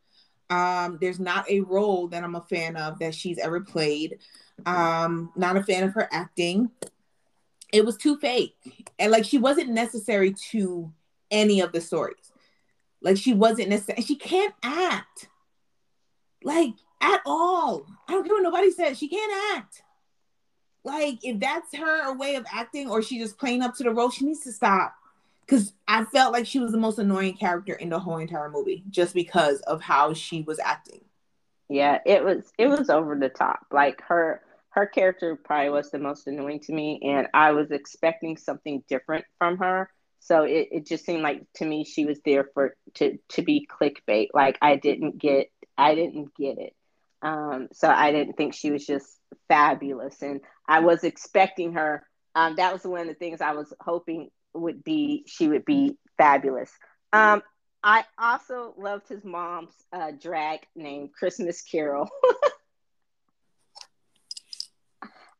Um, 0.50 0.98
there's 1.00 1.20
not 1.20 1.48
a 1.50 1.60
role 1.60 2.08
that 2.08 2.22
I'm 2.22 2.34
a 2.34 2.40
fan 2.42 2.76
of 2.76 2.98
that 2.98 3.14
she's 3.14 3.38
ever 3.38 3.60
played. 3.60 4.18
Um, 4.66 5.32
not 5.36 5.56
a 5.56 5.62
fan 5.62 5.84
of 5.84 5.94
her 5.94 6.08
acting. 6.12 6.70
It 7.72 7.84
was 7.84 7.96
too 7.96 8.18
fake. 8.18 8.54
And 8.98 9.10
like 9.10 9.24
she 9.24 9.38
wasn't 9.38 9.70
necessary 9.70 10.34
to 10.50 10.92
any 11.30 11.60
of 11.60 11.72
the 11.72 11.80
stories. 11.80 12.30
Like 13.02 13.16
she 13.16 13.34
wasn't 13.34 13.70
necessary. 13.70 14.02
She 14.02 14.16
can't 14.16 14.54
act. 14.62 15.28
Like 16.42 16.74
at 17.00 17.20
all. 17.26 17.86
I 18.08 18.12
don't 18.12 18.24
care 18.24 18.34
what 18.34 18.42
nobody 18.42 18.70
says. 18.70 18.98
She 18.98 19.08
can't 19.08 19.56
act. 19.56 19.82
Like 20.84 21.24
if 21.24 21.40
that's 21.40 21.74
her 21.76 22.16
way 22.16 22.36
of 22.36 22.44
acting 22.52 22.90
or 22.90 23.02
she 23.02 23.18
just 23.18 23.38
playing 23.38 23.62
up 23.62 23.74
to 23.76 23.82
the 23.82 23.90
role, 23.90 24.10
she 24.10 24.24
needs 24.24 24.40
to 24.40 24.52
stop. 24.52 24.94
Cause 25.46 25.74
I 25.86 26.04
felt 26.06 26.32
like 26.32 26.46
she 26.46 26.58
was 26.58 26.72
the 26.72 26.78
most 26.78 26.98
annoying 26.98 27.34
character 27.34 27.74
in 27.74 27.90
the 27.90 27.98
whole 27.98 28.16
entire 28.16 28.50
movie 28.50 28.84
just 28.88 29.14
because 29.14 29.60
of 29.62 29.82
how 29.82 30.14
she 30.14 30.42
was 30.42 30.58
acting. 30.58 31.04
Yeah, 31.68 31.98
it 32.04 32.24
was 32.24 32.50
it 32.58 32.68
was 32.68 32.90
over 32.90 33.16
the 33.16 33.28
top. 33.28 33.66
Like 33.70 34.02
her 34.08 34.42
her 34.70 34.86
character 34.86 35.36
probably 35.36 35.70
was 35.70 35.90
the 35.90 35.98
most 35.98 36.26
annoying 36.26 36.60
to 36.60 36.72
me, 36.72 37.00
and 37.04 37.28
I 37.32 37.52
was 37.52 37.70
expecting 37.70 38.36
something 38.36 38.82
different 38.88 39.24
from 39.38 39.58
her. 39.58 39.88
So 40.18 40.44
it, 40.44 40.68
it 40.72 40.86
just 40.86 41.04
seemed 41.04 41.22
like 41.22 41.42
to 41.56 41.64
me 41.64 41.84
she 41.84 42.06
was 42.06 42.18
there 42.24 42.48
for 42.54 42.76
to 42.94 43.18
to 43.30 43.42
be 43.42 43.68
clickbait. 43.70 44.28
Like 44.34 44.58
I 44.60 44.76
didn't 44.76 45.18
get 45.18 45.50
I 45.76 45.94
didn't 45.94 46.34
get 46.34 46.58
it. 46.58 46.74
Um, 47.22 47.68
so 47.72 47.88
I 47.88 48.12
didn't 48.12 48.34
think 48.34 48.54
she 48.54 48.70
was 48.70 48.84
just 48.84 49.18
fabulous, 49.48 50.22
and 50.22 50.40
I 50.68 50.80
was 50.80 51.04
expecting 51.04 51.74
her. 51.74 52.06
Um, 52.34 52.56
that 52.56 52.72
was 52.72 52.84
one 52.84 53.02
of 53.02 53.06
the 53.06 53.14
things 53.14 53.40
I 53.40 53.52
was 53.52 53.72
hoping 53.80 54.28
would 54.54 54.84
be 54.84 55.24
she 55.26 55.48
would 55.48 55.64
be 55.64 55.98
fabulous. 56.16 56.70
Um, 57.12 57.42
I 57.82 58.04
also 58.18 58.74
loved 58.78 59.08
his 59.08 59.24
mom's 59.24 59.74
uh, 59.92 60.12
drag 60.12 60.60
name, 60.74 61.10
Christmas 61.16 61.62
Carol. 61.62 62.08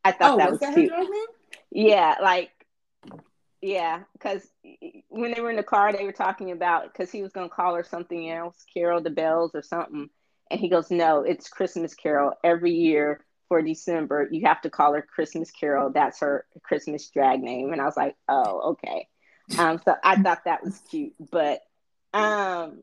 I 0.04 0.12
thought 0.12 0.35
oh, 0.35 0.37
that 0.37 0.50
was, 0.50 0.61
was 0.61 0.68
that 0.68 0.75
cute. 0.75 0.92
Yeah, 1.71 2.16
like 2.23 2.50
yeah, 3.62 4.00
because 4.12 4.47
when 5.09 5.33
they 5.33 5.40
were 5.40 5.49
in 5.49 5.56
the 5.56 5.62
car, 5.62 5.90
they 5.90 6.04
were 6.04 6.12
talking 6.12 6.50
about 6.50 6.92
because 6.92 7.11
he 7.11 7.23
was 7.23 7.33
going 7.33 7.49
to 7.49 7.54
call 7.54 7.75
her 7.75 7.83
something 7.83 8.30
else, 8.30 8.62
Carol 8.73 9.00
the 9.00 9.09
Bells 9.09 9.52
or 9.54 9.62
something, 9.62 10.11
and 10.50 10.61
he 10.61 10.68
goes, 10.68 10.90
"No, 10.90 11.23
it's 11.23 11.49
Christmas 11.49 11.94
Carol. 11.94 12.35
Every 12.44 12.73
year 12.73 13.25
for 13.49 13.63
December, 13.63 14.29
you 14.31 14.47
have 14.47 14.61
to 14.63 14.71
call 14.71 14.95
her 14.95 15.03
Christmas 15.03 15.51
Carol. 15.51 15.91
That's 15.91 16.21
her 16.21 16.47
Christmas 16.63 17.09
drag 17.09 17.41
name." 17.41 17.73
And 17.73 17.81
I 17.81 17.85
was 17.85 17.97
like, 17.97 18.17
"Oh, 18.29 18.73
okay." 18.73 19.09
Um, 19.59 19.81
so 19.85 19.95
I 20.03 20.17
thought 20.17 20.45
that 20.45 20.65
was 20.65 20.81
cute, 20.91 21.15
but 21.31 21.61
um, 22.15 22.83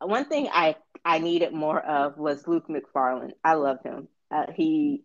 one 0.00 0.24
thing 0.26 0.48
I 0.52 0.76
I 1.04 1.18
needed 1.18 1.52
more 1.52 1.80
of 1.80 2.18
was 2.18 2.46
Luke 2.46 2.68
Macfarlane. 2.68 3.32
I 3.44 3.54
love 3.54 3.82
him. 3.82 4.08
Uh, 4.30 4.46
he, 4.54 5.02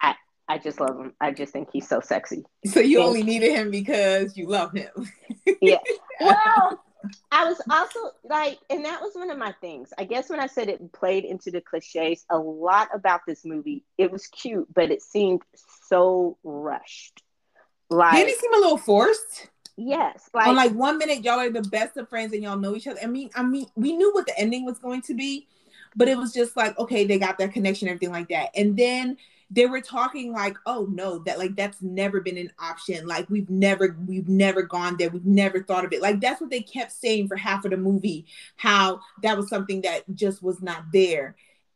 I 0.00 0.14
I 0.48 0.58
just 0.58 0.80
love 0.80 0.98
him. 0.98 1.14
I 1.20 1.30
just 1.32 1.52
think 1.52 1.68
he's 1.72 1.88
so 1.88 2.00
sexy. 2.00 2.44
So 2.66 2.80
you 2.80 2.98
and, 3.00 3.08
only 3.08 3.22
needed 3.22 3.52
him 3.52 3.70
because 3.70 4.36
you 4.36 4.48
love 4.48 4.72
him. 4.72 4.90
yeah. 5.60 5.78
Well, 6.20 6.84
I 7.30 7.44
was 7.44 7.60
also 7.70 8.00
like, 8.24 8.58
and 8.68 8.84
that 8.84 9.00
was 9.00 9.14
one 9.14 9.30
of 9.30 9.38
my 9.38 9.52
things. 9.60 9.92
I 9.98 10.04
guess 10.04 10.28
when 10.28 10.40
I 10.40 10.46
said 10.46 10.68
it 10.68 10.92
played 10.92 11.24
into 11.24 11.50
the 11.50 11.60
cliches, 11.60 12.24
a 12.30 12.38
lot 12.38 12.88
about 12.94 13.20
this 13.26 13.44
movie, 13.44 13.84
it 13.98 14.10
was 14.10 14.26
cute, 14.26 14.66
but 14.74 14.90
it 14.90 15.02
seemed 15.02 15.42
so 15.86 16.38
rushed. 16.42 17.22
Like, 17.88 18.14
did 18.14 18.28
he 18.28 18.34
seem 18.34 18.54
a 18.54 18.58
little 18.58 18.78
forced? 18.78 19.48
Yes, 19.76 20.28
like 20.34 20.46
on 20.46 20.56
like 20.56 20.72
one 20.72 20.98
minute 20.98 21.24
y'all 21.24 21.38
are 21.38 21.50
the 21.50 21.62
best 21.62 21.96
of 21.96 22.08
friends 22.08 22.34
and 22.34 22.42
y'all 22.42 22.58
know 22.58 22.76
each 22.76 22.86
other. 22.86 23.00
I 23.02 23.06
mean, 23.06 23.30
I 23.34 23.42
mean, 23.42 23.66
we 23.76 23.96
knew 23.96 24.12
what 24.12 24.26
the 24.26 24.38
ending 24.38 24.66
was 24.66 24.78
going 24.78 25.00
to 25.02 25.14
be, 25.14 25.48
but 25.96 26.06
it 26.06 26.18
was 26.18 26.34
just 26.34 26.56
like 26.56 26.78
okay, 26.78 27.04
they 27.04 27.18
got 27.18 27.38
that 27.38 27.52
connection, 27.52 27.88
everything 27.88 28.10
like 28.10 28.28
that, 28.28 28.50
and 28.54 28.76
then 28.76 29.16
they 29.50 29.66
were 29.66 29.80
talking 29.80 30.32
like, 30.32 30.56
oh 30.64 30.86
no, 30.90 31.18
that 31.20 31.38
like 31.38 31.56
that's 31.56 31.82
never 31.82 32.20
been 32.20 32.38
an 32.38 32.52
option. 32.58 33.06
Like 33.06 33.28
we've 33.28 33.50
never 33.50 33.96
we've 34.06 34.28
never 34.28 34.62
gone 34.62 34.96
there. 34.96 35.10
We've 35.10 35.26
never 35.26 35.62
thought 35.62 35.84
of 35.84 35.92
it. 35.92 36.00
Like 36.00 36.20
that's 36.20 36.40
what 36.40 36.50
they 36.50 36.60
kept 36.60 36.92
saying 36.92 37.28
for 37.28 37.36
half 37.36 37.64
of 37.64 37.72
the 37.72 37.76
movie, 37.76 38.26
how 38.56 39.00
that 39.22 39.36
was 39.36 39.48
something 39.48 39.80
that 39.82 40.04
just 40.14 40.42
was 40.42 40.62
not 40.62 40.84
there. 40.92 41.34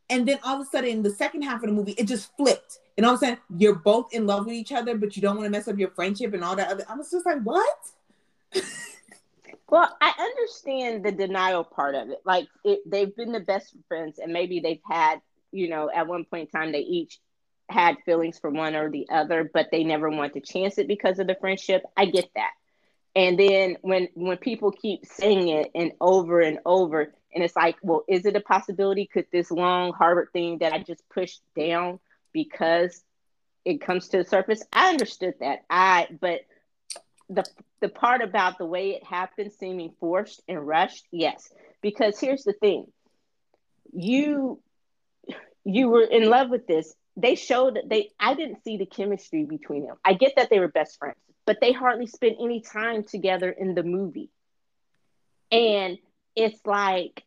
And 0.08 0.28
then 0.28 0.38
all 0.44 0.60
of 0.60 0.66
a 0.66 0.70
sudden, 0.70 1.02
the 1.02 1.10
second 1.10 1.42
half 1.42 1.62
of 1.62 1.68
the 1.68 1.74
movie, 1.74 1.92
it 1.92 2.06
just 2.06 2.36
flipped. 2.36 2.78
And 2.96 3.04
all 3.04 3.14
of 3.14 3.22
a 3.22 3.26
sudden, 3.26 3.38
you're 3.56 3.74
both 3.74 4.12
in 4.12 4.26
love 4.26 4.46
with 4.46 4.54
each 4.54 4.70
other, 4.70 4.96
but 4.96 5.16
you 5.16 5.22
don't 5.22 5.36
want 5.36 5.46
to 5.46 5.50
mess 5.50 5.66
up 5.66 5.78
your 5.78 5.90
friendship 5.90 6.34
and 6.34 6.44
all 6.44 6.54
that 6.56 6.70
other. 6.70 6.84
I 6.88 6.94
was 6.94 7.10
just 7.10 7.26
like, 7.26 7.40
what? 7.42 7.76
well, 9.68 9.96
I 10.00 10.12
understand 10.18 11.04
the 11.04 11.10
denial 11.10 11.64
part 11.64 11.94
of 11.94 12.10
it. 12.10 12.20
Like 12.24 12.46
it, 12.64 12.80
they've 12.86 13.14
been 13.16 13.32
the 13.32 13.40
best 13.40 13.74
friends, 13.88 14.18
and 14.18 14.32
maybe 14.32 14.60
they've 14.60 14.82
had, 14.88 15.20
you 15.50 15.68
know, 15.68 15.90
at 15.92 16.06
one 16.06 16.24
point 16.24 16.50
in 16.52 16.60
time, 16.60 16.70
they 16.70 16.80
each 16.80 17.18
had 17.68 17.96
feelings 18.04 18.38
for 18.38 18.50
one 18.50 18.74
or 18.74 18.90
the 18.90 19.06
other, 19.10 19.50
but 19.52 19.68
they 19.70 19.84
never 19.84 20.10
want 20.10 20.34
to 20.34 20.40
chance 20.40 20.78
it 20.78 20.88
because 20.88 21.18
of 21.18 21.26
the 21.26 21.36
friendship. 21.40 21.82
I 21.96 22.06
get 22.06 22.28
that. 22.34 22.50
And 23.16 23.38
then 23.38 23.76
when 23.82 24.08
when 24.14 24.36
people 24.38 24.72
keep 24.72 25.06
saying 25.06 25.48
it 25.48 25.70
and 25.74 25.92
over 26.00 26.40
and 26.40 26.58
over, 26.66 27.12
and 27.32 27.44
it's 27.44 27.56
like, 27.56 27.76
well, 27.82 28.04
is 28.08 28.26
it 28.26 28.36
a 28.36 28.40
possibility? 28.40 29.06
Could 29.06 29.26
this 29.32 29.50
long 29.50 29.92
Harvard 29.92 30.28
thing 30.32 30.58
that 30.58 30.72
I 30.72 30.80
just 30.80 31.02
pushed 31.10 31.40
down 31.56 32.00
because 32.32 33.02
it 33.64 33.80
comes 33.80 34.08
to 34.08 34.18
the 34.18 34.24
surface? 34.24 34.62
I 34.72 34.90
understood 34.90 35.34
that. 35.40 35.60
I 35.70 36.08
but 36.20 36.40
the 37.28 37.44
the 37.80 37.88
part 37.88 38.20
about 38.20 38.58
the 38.58 38.66
way 38.66 38.90
it 38.90 39.04
happened 39.04 39.52
seeming 39.58 39.92
forced 40.00 40.42
and 40.48 40.66
rushed, 40.66 41.06
yes. 41.12 41.52
Because 41.82 42.18
here's 42.18 42.44
the 42.44 42.52
thing. 42.52 42.86
You 43.92 44.60
you 45.64 45.88
were 45.88 46.02
in 46.02 46.28
love 46.28 46.50
with 46.50 46.66
this. 46.66 46.94
They 47.16 47.34
showed 47.36 47.76
that 47.76 47.88
they 47.88 48.10
I 48.18 48.34
didn't 48.34 48.62
see 48.64 48.76
the 48.76 48.86
chemistry 48.86 49.44
between 49.44 49.86
them. 49.86 49.96
I 50.04 50.14
get 50.14 50.34
that 50.36 50.50
they 50.50 50.58
were 50.58 50.68
best 50.68 50.98
friends, 50.98 51.18
but 51.46 51.58
they 51.60 51.72
hardly 51.72 52.06
spent 52.06 52.36
any 52.40 52.60
time 52.60 53.04
together 53.04 53.50
in 53.50 53.74
the 53.74 53.82
movie. 53.82 54.30
And 55.50 55.98
it's 56.36 56.60
like 56.66 57.24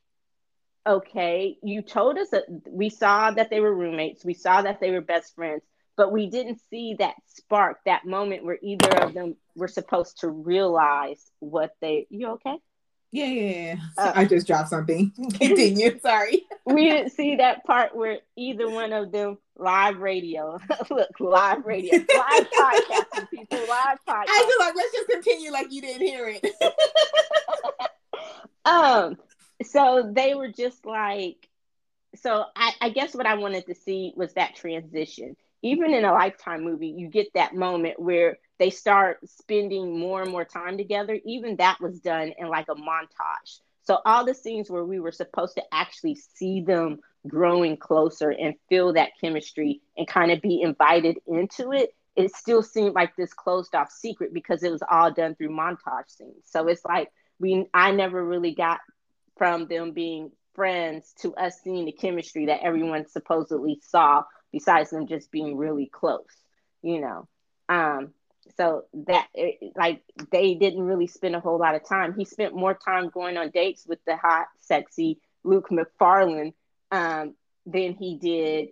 okay 0.85 1.57
you 1.61 1.81
told 1.81 2.17
us 2.17 2.29
that 2.29 2.45
we 2.69 2.89
saw 2.89 3.31
that 3.31 3.49
they 3.49 3.59
were 3.59 3.73
roommates 3.73 4.23
we 4.23 4.33
saw 4.33 4.61
that 4.61 4.79
they 4.79 4.91
were 4.91 5.01
best 5.01 5.35
friends 5.35 5.61
but 5.97 6.11
we 6.11 6.29
didn't 6.29 6.61
see 6.69 6.95
that 6.97 7.15
spark 7.27 7.79
that 7.85 8.05
moment 8.05 8.45
where 8.45 8.57
either 8.61 8.89
of 9.01 9.13
them 9.13 9.35
were 9.55 9.67
supposed 9.67 10.19
to 10.19 10.29
realize 10.29 11.29
what 11.39 11.71
they 11.81 12.07
you 12.09 12.27
okay 12.27 12.55
yeah 13.11 13.25
yeah, 13.25 13.51
yeah. 13.51 13.75
Uh, 13.97 14.11
i 14.15 14.25
just 14.25 14.47
dropped 14.47 14.69
something. 14.69 15.11
Continue 15.39 15.99
sorry. 15.99 16.45
We 16.65 16.89
didn't 16.89 17.11
see 17.11 17.37
that 17.37 17.63
part 17.65 17.95
where 17.95 18.19
either 18.35 18.69
one 18.69 18.93
of 18.93 19.11
them 19.11 19.37
live 19.57 19.97
radio. 19.97 20.59
Look 20.89 21.19
live 21.19 21.65
radio. 21.65 21.93
Live 21.97 22.47
podcasting 22.51 23.29
people 23.29 23.59
live 23.59 23.99
podcast 24.07 24.25
i 24.27 24.45
feel 24.47 24.65
like 24.65 24.75
let's 24.75 24.93
just 24.93 25.09
continue 25.09 25.51
like 25.51 25.67
you 25.71 25.81
didn't 25.81 26.01
hear 26.01 26.27
it. 26.27 26.45
Um 28.65 29.17
so 29.63 30.11
they 30.13 30.35
were 30.35 30.51
just 30.51 30.85
like 30.85 31.47
so 32.15 32.45
I, 32.55 32.73
I, 32.81 32.89
guess 32.89 33.13
what 33.13 33.25
I 33.25 33.35
wanted 33.35 33.67
to 33.67 33.75
see 33.75 34.13
was 34.15 34.33
that 34.33 34.55
transition. 34.55 35.35
Even 35.61 35.93
in 35.93 36.05
a 36.05 36.13
lifetime 36.13 36.63
movie, 36.63 36.93
you 36.95 37.09
get 37.09 37.27
that 37.33 37.55
moment 37.55 37.99
where 37.99 38.37
they 38.59 38.69
start 38.69 39.19
spending 39.27 39.99
more 39.99 40.21
and 40.21 40.31
more 40.31 40.45
time 40.45 40.77
together. 40.77 41.19
Even 41.25 41.57
that 41.57 41.79
was 41.81 41.99
done 41.99 42.33
in 42.37 42.47
like 42.47 42.67
a 42.69 42.75
montage. 42.75 43.59
So 43.83 43.99
all 44.05 44.25
the 44.25 44.33
scenes 44.33 44.69
where 44.69 44.85
we 44.85 44.99
were 44.99 45.11
supposed 45.11 45.55
to 45.55 45.63
actually 45.71 46.15
see 46.15 46.61
them 46.61 46.99
growing 47.27 47.77
closer 47.77 48.29
and 48.29 48.55
feel 48.69 48.93
that 48.93 49.11
chemistry 49.19 49.81
and 49.97 50.07
kind 50.07 50.31
of 50.31 50.41
be 50.41 50.61
invited 50.61 51.17
into 51.27 51.71
it, 51.71 51.91
it 52.15 52.33
still 52.35 52.63
seemed 52.63 52.95
like 52.95 53.15
this 53.15 53.33
closed 53.33 53.75
off 53.75 53.91
secret 53.91 54.33
because 54.33 54.63
it 54.63 54.71
was 54.71 54.83
all 54.89 55.11
done 55.11 55.35
through 55.35 55.49
montage 55.49 56.09
scenes. 56.09 56.43
So 56.45 56.67
it's 56.67 56.83
like 56.83 57.09
we 57.39 57.65
I 57.73 57.91
never 57.91 58.23
really 58.23 58.55
got 58.55 58.79
from 59.37 59.67
them 59.67 59.91
being 59.91 60.31
friends 60.55 61.13
to 61.21 61.35
us 61.35 61.61
seeing 61.63 61.85
the 61.85 61.91
chemistry 61.91 62.47
that 62.47 62.63
everyone 62.63 63.07
supposedly 63.07 63.79
saw 63.83 64.23
besides 64.51 64.89
them 64.89 65.07
just 65.07 65.31
being 65.31 65.57
really 65.57 65.87
close, 65.87 66.25
you 66.81 67.01
know. 67.01 67.27
Um 67.69 68.13
so 68.57 68.85
that 69.07 69.27
it, 69.33 69.73
like 69.75 70.03
they 70.31 70.55
didn't 70.55 70.83
really 70.83 71.07
spend 71.07 71.35
a 71.35 71.39
whole 71.39 71.59
lot 71.59 71.75
of 71.75 71.87
time. 71.87 72.15
He 72.17 72.25
spent 72.25 72.55
more 72.55 72.73
time 72.73 73.09
going 73.09 73.37
on 73.37 73.49
dates 73.49 73.85
with 73.85 73.99
the 74.05 74.15
hot, 74.15 74.47
sexy 74.61 75.19
Luke 75.43 75.71
Macfarlane 75.71 76.53
um, 76.91 77.35
than 77.65 77.93
he 77.93 78.17
did 78.17 78.69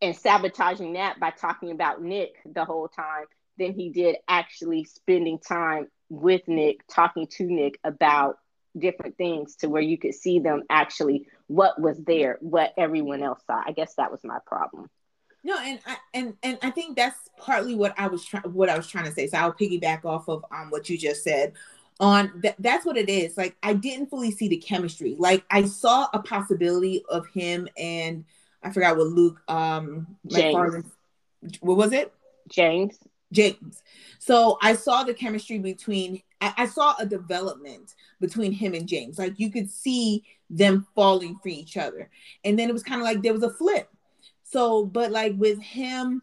and 0.00 0.16
sabotaging 0.16 0.94
that 0.94 1.20
by 1.20 1.30
talking 1.30 1.70
about 1.70 2.02
Nick 2.02 2.34
the 2.44 2.64
whole 2.64 2.88
time 2.88 3.24
than 3.56 3.72
he 3.72 3.90
did 3.90 4.16
actually 4.28 4.84
spending 4.84 5.38
time 5.38 5.86
with 6.08 6.42
Nick, 6.48 6.86
talking 6.88 7.26
to 7.28 7.44
Nick 7.44 7.78
about 7.84 8.38
different 8.76 9.16
things 9.16 9.56
to 9.56 9.68
where 9.68 9.82
you 9.82 9.98
could 9.98 10.14
see 10.14 10.40
them 10.40 10.62
actually 10.68 11.26
what 11.46 11.80
was 11.80 11.98
there, 12.04 12.38
what 12.40 12.72
everyone 12.76 13.22
else 13.22 13.42
saw. 13.46 13.62
I 13.64 13.72
guess 13.72 13.94
that 13.94 14.10
was 14.10 14.24
my 14.24 14.38
problem. 14.46 14.88
No, 15.44 15.58
and 15.58 15.80
I 15.86 15.96
and 16.14 16.34
and 16.42 16.58
I 16.62 16.70
think 16.70 16.96
that's 16.96 17.18
partly 17.36 17.74
what 17.74 17.94
I 17.98 18.06
was 18.06 18.24
trying 18.24 18.44
what 18.44 18.68
I 18.68 18.76
was 18.76 18.86
trying 18.86 19.06
to 19.06 19.12
say. 19.12 19.26
So 19.26 19.38
I'll 19.38 19.52
piggyback 19.52 20.04
off 20.04 20.28
of 20.28 20.44
um 20.52 20.70
what 20.70 20.88
you 20.88 20.96
just 20.96 21.24
said. 21.24 21.54
On 22.00 22.32
that, 22.42 22.56
that's 22.58 22.86
what 22.86 22.96
it 22.96 23.08
is. 23.08 23.36
Like 23.36 23.56
I 23.62 23.74
didn't 23.74 24.06
fully 24.06 24.30
see 24.30 24.48
the 24.48 24.56
chemistry. 24.56 25.16
Like 25.18 25.44
I 25.50 25.64
saw 25.64 26.08
a 26.12 26.20
possibility 26.20 27.02
of 27.08 27.26
him 27.28 27.68
and 27.76 28.24
I 28.62 28.70
forgot 28.70 28.96
what 28.96 29.08
Luke 29.08 29.40
um 29.48 30.06
James. 30.28 30.84
what 31.60 31.76
was 31.76 31.92
it? 31.92 32.12
James. 32.48 32.98
James. 33.32 33.82
So 34.18 34.58
I 34.62 34.74
saw 34.74 35.02
the 35.02 35.14
chemistry 35.14 35.58
between 35.58 36.22
I, 36.40 36.54
I, 36.58 36.66
saw 36.66 36.94
a 36.98 37.06
development 37.06 37.94
between 38.20 38.52
him 38.52 38.74
and 38.74 38.86
James. 38.86 39.18
Like 39.18 39.38
you 39.38 39.50
could 39.50 39.70
see 39.70 40.24
them 40.52 40.86
falling 40.94 41.38
for 41.42 41.48
each 41.48 41.76
other. 41.76 42.08
And 42.44 42.58
then 42.58 42.68
it 42.68 42.72
was 42.72 42.84
kind 42.84 43.00
of 43.00 43.04
like 43.04 43.22
there 43.22 43.32
was 43.32 43.42
a 43.42 43.50
flip. 43.50 43.88
So, 44.44 44.84
but 44.84 45.10
like 45.10 45.34
with 45.36 45.60
him 45.60 46.22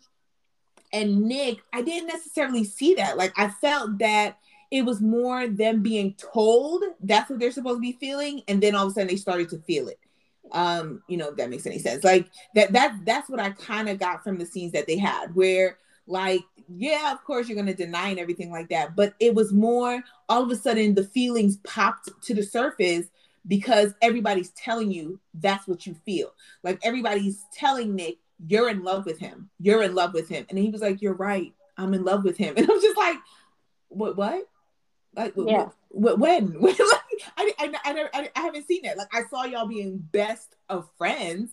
and 0.93 1.23
Nick, 1.23 1.59
I 1.73 1.81
didn't 1.81 2.07
necessarily 2.07 2.63
see 2.63 2.93
that. 2.95 3.17
Like 3.17 3.33
I 3.37 3.49
felt 3.49 3.97
that 3.97 4.37
it 4.71 4.83
was 4.83 5.01
more 5.01 5.47
them 5.47 5.81
being 5.81 6.13
told 6.13 6.83
that's 7.01 7.29
what 7.29 7.39
they're 7.39 7.51
supposed 7.51 7.77
to 7.77 7.81
be 7.81 7.97
feeling, 7.99 8.43
and 8.47 8.61
then 8.61 8.75
all 8.75 8.85
of 8.85 8.91
a 8.91 8.93
sudden 8.93 9.07
they 9.07 9.15
started 9.15 9.49
to 9.49 9.57
feel 9.59 9.87
it 9.87 9.99
um 10.51 11.01
you 11.07 11.17
know 11.17 11.29
if 11.29 11.35
that 11.35 11.49
makes 11.49 11.65
any 11.65 11.79
sense 11.79 12.03
like 12.03 12.29
that 12.55 12.71
that 12.73 12.97
that's 13.05 13.29
what 13.29 13.39
i 13.39 13.49
kind 13.51 13.89
of 13.89 13.99
got 13.99 14.23
from 14.23 14.37
the 14.37 14.45
scenes 14.45 14.71
that 14.71 14.87
they 14.87 14.97
had 14.97 15.33
where 15.35 15.77
like 16.07 16.41
yeah 16.75 17.11
of 17.11 17.23
course 17.23 17.47
you're 17.47 17.55
going 17.55 17.67
to 17.67 17.73
deny 17.73 18.09
and 18.09 18.19
everything 18.19 18.51
like 18.51 18.69
that 18.69 18.95
but 18.95 19.13
it 19.19 19.33
was 19.33 19.53
more 19.53 20.01
all 20.27 20.43
of 20.43 20.49
a 20.49 20.55
sudden 20.55 20.95
the 20.95 21.03
feelings 21.03 21.57
popped 21.57 22.09
to 22.21 22.33
the 22.33 22.43
surface 22.43 23.07
because 23.49 23.93
everybody's 24.01 24.51
telling 24.51 24.89
you 24.89 25.19
that's 25.33 25.67
what 25.67 25.85
you 25.85 25.93
feel 26.05 26.33
like 26.63 26.79
everybody's 26.83 27.43
telling 27.53 27.93
nick 27.93 28.17
you're 28.47 28.69
in 28.69 28.83
love 28.83 29.05
with 29.05 29.19
him 29.19 29.49
you're 29.59 29.83
in 29.83 29.93
love 29.93 30.13
with 30.13 30.29
him 30.29 30.45
and 30.49 30.57
he 30.57 30.69
was 30.69 30.79
like 30.79 31.01
you're 31.01 31.13
right 31.13 31.53
i'm 31.77 31.93
in 31.93 32.05
love 32.05 32.23
with 32.23 32.37
him 32.37 32.53
and 32.57 32.69
i'm 32.69 32.81
just 32.81 32.97
like 32.97 33.17
what 33.89 34.15
what 34.15 34.47
like 35.15 35.33
yeah. 35.35 35.69
when? 35.89 36.55
I, 37.37 37.51
I, 37.57 37.73
I, 37.83 38.29
I 38.35 38.39
haven't 38.39 38.67
seen 38.67 38.81
that. 38.83 38.97
Like 38.97 39.13
I 39.13 39.23
saw 39.29 39.43
y'all 39.43 39.67
being 39.67 39.97
best 39.97 40.55
of 40.69 40.89
friends, 40.97 41.51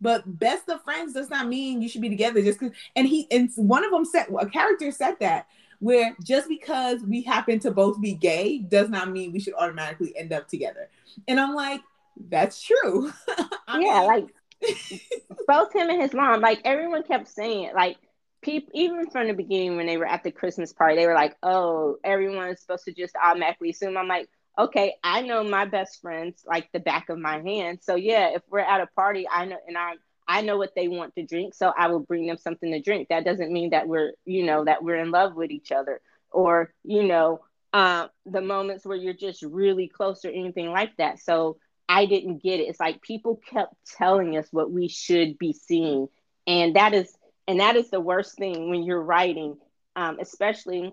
but 0.00 0.38
best 0.38 0.68
of 0.68 0.82
friends 0.82 1.14
does 1.14 1.30
not 1.30 1.48
mean 1.48 1.80
you 1.80 1.88
should 1.88 2.00
be 2.00 2.08
together 2.08 2.42
just 2.42 2.60
because. 2.60 2.76
And 2.94 3.06
he 3.06 3.26
and 3.30 3.50
one 3.56 3.84
of 3.84 3.90
them 3.90 4.04
said 4.04 4.26
a 4.38 4.46
character 4.46 4.90
said 4.90 5.16
that 5.20 5.46
where 5.80 6.16
just 6.24 6.48
because 6.48 7.02
we 7.02 7.22
happen 7.22 7.58
to 7.60 7.70
both 7.70 8.00
be 8.00 8.14
gay 8.14 8.58
does 8.58 8.88
not 8.88 9.10
mean 9.10 9.32
we 9.32 9.40
should 9.40 9.54
automatically 9.54 10.16
end 10.16 10.32
up 10.32 10.48
together. 10.48 10.88
And 11.28 11.38
I'm 11.38 11.54
like, 11.54 11.80
that's 12.28 12.62
true. 12.62 13.12
yeah, 13.68 13.76
mean, 13.78 14.06
like 14.06 14.26
both 15.46 15.72
him 15.72 15.90
and 15.90 16.00
his 16.00 16.14
mom, 16.14 16.40
like 16.40 16.60
everyone 16.64 17.02
kept 17.02 17.28
saying 17.28 17.72
like 17.74 17.96
people 18.42 18.70
even 18.74 19.10
from 19.10 19.28
the 19.28 19.34
beginning 19.34 19.76
when 19.76 19.86
they 19.86 19.96
were 19.96 20.06
at 20.06 20.22
the 20.22 20.30
Christmas 20.30 20.72
party, 20.72 20.96
they 20.96 21.06
were 21.06 21.14
like, 21.14 21.36
"Oh, 21.42 21.96
everyone's 22.04 22.60
supposed 22.60 22.84
to 22.84 22.92
just 22.92 23.14
automatically 23.22 23.70
assume." 23.70 23.96
I'm 23.96 24.08
like, 24.08 24.28
"Okay, 24.58 24.94
I 25.02 25.22
know 25.22 25.44
my 25.44 25.66
best 25.66 26.00
friends 26.00 26.42
like 26.46 26.70
the 26.72 26.80
back 26.80 27.08
of 27.10 27.18
my 27.18 27.40
hand. 27.40 27.80
So 27.82 27.96
yeah, 27.96 28.30
if 28.34 28.42
we're 28.48 28.60
at 28.60 28.80
a 28.80 28.86
party, 28.94 29.26
I 29.30 29.44
know 29.44 29.58
and 29.66 29.76
I 29.76 29.94
I 30.28 30.42
know 30.42 30.56
what 30.56 30.74
they 30.74 30.88
want 30.88 31.14
to 31.14 31.24
drink, 31.24 31.54
so 31.54 31.72
I 31.76 31.88
will 31.88 32.00
bring 32.00 32.26
them 32.26 32.38
something 32.38 32.70
to 32.72 32.80
drink. 32.80 33.08
That 33.08 33.24
doesn't 33.24 33.52
mean 33.52 33.70
that 33.70 33.88
we're 33.88 34.12
you 34.24 34.44
know 34.44 34.64
that 34.64 34.82
we're 34.82 34.96
in 34.96 35.10
love 35.10 35.34
with 35.34 35.50
each 35.50 35.72
other 35.72 36.00
or 36.30 36.72
you 36.84 37.02
know 37.02 37.40
uh, 37.72 38.08
the 38.26 38.40
moments 38.40 38.84
where 38.86 38.96
you're 38.96 39.12
just 39.14 39.42
really 39.42 39.88
close 39.88 40.24
or 40.24 40.28
anything 40.30 40.70
like 40.70 40.96
that. 40.96 41.18
So 41.20 41.58
I 41.88 42.06
didn't 42.06 42.42
get 42.42 42.60
it. 42.60 42.64
It's 42.68 42.80
like 42.80 43.02
people 43.02 43.40
kept 43.50 43.74
telling 43.98 44.36
us 44.36 44.48
what 44.50 44.70
we 44.70 44.88
should 44.88 45.38
be 45.38 45.52
seeing, 45.52 46.08
and 46.46 46.76
that 46.76 46.94
is 46.94 47.14
and 47.48 47.60
that 47.60 47.76
is 47.76 47.90
the 47.90 48.00
worst 48.00 48.36
thing 48.36 48.70
when 48.70 48.82
you're 48.82 49.02
writing 49.02 49.56
um, 49.96 50.18
especially 50.20 50.92